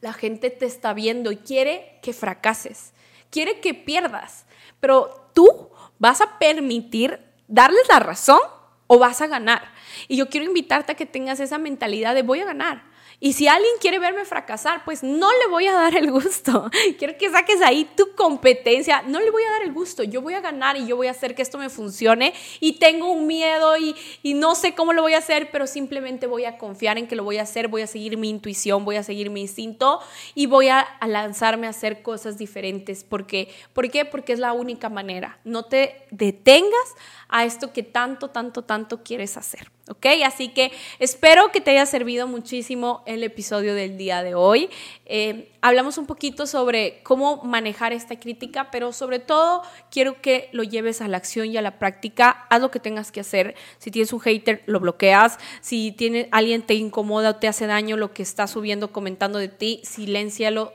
la 0.00 0.12
gente 0.12 0.50
te 0.50 0.66
está 0.66 0.92
viendo 0.92 1.32
y 1.32 1.38
quiere 1.38 1.98
que 2.02 2.12
fracases, 2.12 2.92
quiere 3.30 3.60
que 3.60 3.74
pierdas, 3.74 4.44
pero 4.78 5.30
tú 5.32 5.70
vas 5.98 6.20
a 6.20 6.38
permitir 6.38 7.18
darles 7.48 7.88
la 7.88 7.98
razón 7.98 8.40
o 8.86 8.98
vas 8.98 9.22
a 9.22 9.26
ganar. 9.26 9.72
Y 10.06 10.18
yo 10.18 10.28
quiero 10.28 10.46
invitarte 10.46 10.92
a 10.92 10.96
que 10.96 11.06
tengas 11.06 11.40
esa 11.40 11.58
mentalidad 11.58 12.14
de 12.14 12.22
voy 12.22 12.40
a 12.40 12.44
ganar 12.44 12.84
Y 13.18 13.32
si 13.32 13.48
alguien 13.48 13.72
quiere 13.80 13.98
verme 13.98 14.24
fracasar, 14.26 14.84
pues 14.84 15.02
no 15.02 15.30
le 15.32 15.46
voy 15.48 15.66
a 15.66 15.72
dar 15.72 15.96
el 15.96 16.10
gusto. 16.10 16.70
Quiero 16.98 17.16
que 17.16 17.30
saques 17.30 17.62
ahí 17.62 17.88
tu 17.96 18.14
competencia. 18.14 19.02
No 19.02 19.20
le 19.20 19.30
voy 19.30 19.42
a 19.42 19.50
dar 19.52 19.62
el 19.62 19.72
gusto. 19.72 20.02
Yo 20.02 20.20
voy 20.20 20.34
a 20.34 20.40
ganar 20.40 20.76
y 20.76 20.86
yo 20.86 20.96
voy 20.96 21.06
a 21.06 21.12
hacer 21.12 21.34
que 21.34 21.40
esto 21.40 21.56
me 21.56 21.70
funcione. 21.70 22.34
Y 22.60 22.78
tengo 22.78 23.10
un 23.10 23.26
miedo 23.26 23.76
y, 23.78 23.96
y 24.22 24.34
no 24.34 24.54
sé 24.54 24.74
cómo 24.74 24.92
lo 24.92 25.00
voy 25.00 25.14
a 25.14 25.18
hacer, 25.18 25.50
pero 25.50 25.66
simplemente 25.66 26.26
voy 26.26 26.44
a 26.44 26.58
confiar 26.58 26.98
en 26.98 27.06
que 27.06 27.16
lo 27.16 27.24
voy 27.24 27.38
a 27.38 27.42
hacer. 27.42 27.68
Voy 27.68 27.82
a 27.82 27.86
seguir 27.86 28.18
mi 28.18 28.28
intuición, 28.28 28.84
voy 28.84 28.96
a 28.96 29.02
seguir 29.02 29.30
mi 29.30 29.40
instinto 29.40 30.00
y 30.34 30.46
voy 30.46 30.68
a, 30.68 30.80
a 30.80 31.08
lanzarme 31.08 31.66
a 31.66 31.70
hacer 31.70 32.02
cosas 32.02 32.36
diferentes. 32.36 33.02
Porque, 33.02 33.48
¿Por 33.72 33.90
qué? 33.90 34.04
Porque 34.04 34.34
es 34.34 34.38
la 34.38 34.52
única 34.52 34.90
manera. 34.90 35.38
No 35.42 35.64
te 35.64 36.06
detengas 36.10 36.94
a 37.28 37.44
esto 37.44 37.72
que 37.72 37.82
tanto, 37.82 38.28
tanto, 38.28 38.62
tanto 38.62 39.02
quieres 39.02 39.36
hacer. 39.36 39.70
¿Ok? 39.88 40.06
Así 40.24 40.48
que 40.48 40.72
espero 40.98 41.52
que 41.52 41.60
te 41.60 41.70
haya 41.70 41.86
servido 41.86 42.26
muchísimo 42.26 43.04
el 43.06 43.22
episodio 43.22 43.74
del 43.74 43.96
día 43.96 44.22
de 44.22 44.34
hoy. 44.34 44.68
Eh, 45.04 45.52
hablamos 45.60 45.98
un 45.98 46.06
poquito 46.06 46.46
sobre 46.46 47.02
cómo 47.02 47.42
manejar 47.44 47.92
esta 47.92 48.18
crítica, 48.18 48.70
pero 48.70 48.92
sobre 48.92 49.18
todo 49.18 49.62
quiero 49.90 50.20
que 50.20 50.48
lo 50.52 50.62
lleves 50.62 51.00
a 51.00 51.08
la 51.08 51.16
acción 51.16 51.46
y 51.46 51.56
a 51.56 51.62
la 51.62 51.78
práctica. 51.78 52.46
Haz 52.50 52.60
lo 52.60 52.70
que 52.70 52.80
tengas 52.80 53.12
que 53.12 53.20
hacer. 53.20 53.54
Si 53.78 53.90
tienes 53.90 54.12
un 54.12 54.20
hater, 54.20 54.62
lo 54.66 54.80
bloqueas. 54.80 55.38
Si 55.60 55.92
tiene, 55.92 56.28
alguien 56.32 56.62
te 56.62 56.74
incomoda 56.74 57.30
o 57.30 57.36
te 57.36 57.48
hace 57.48 57.66
daño 57.66 57.96
lo 57.96 58.12
que 58.12 58.22
está 58.22 58.46
subiendo, 58.46 58.92
comentando 58.92 59.38
de 59.38 59.48
ti, 59.48 59.80
siléncialo. 59.84 60.74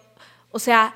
O 0.52 0.60
sea, 0.60 0.96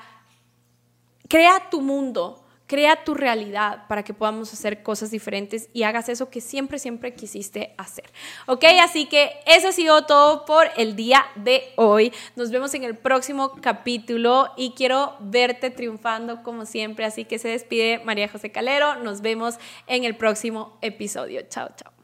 crea 1.28 1.68
tu 1.70 1.80
mundo 1.80 2.45
Crea 2.66 3.04
tu 3.04 3.14
realidad 3.14 3.86
para 3.88 4.02
que 4.02 4.14
podamos 4.14 4.52
hacer 4.52 4.82
cosas 4.82 5.10
diferentes 5.10 5.68
y 5.72 5.84
hagas 5.84 6.08
eso 6.08 6.30
que 6.30 6.40
siempre, 6.40 6.78
siempre 6.78 7.14
quisiste 7.14 7.74
hacer. 7.78 8.10
¿Ok? 8.46 8.64
Así 8.82 9.06
que 9.06 9.30
eso 9.46 9.68
ha 9.68 9.72
sido 9.72 10.04
todo 10.06 10.44
por 10.44 10.66
el 10.76 10.96
día 10.96 11.24
de 11.36 11.62
hoy. 11.76 12.12
Nos 12.34 12.50
vemos 12.50 12.74
en 12.74 12.84
el 12.84 12.96
próximo 12.96 13.52
capítulo 13.60 14.50
y 14.56 14.72
quiero 14.72 15.16
verte 15.20 15.70
triunfando 15.70 16.42
como 16.42 16.66
siempre. 16.66 17.04
Así 17.04 17.24
que 17.24 17.38
se 17.38 17.48
despide 17.48 18.00
María 18.04 18.28
José 18.28 18.50
Calero. 18.50 18.96
Nos 18.96 19.20
vemos 19.20 19.56
en 19.86 20.04
el 20.04 20.16
próximo 20.16 20.78
episodio. 20.82 21.42
Chao, 21.48 21.68
chao. 21.76 21.95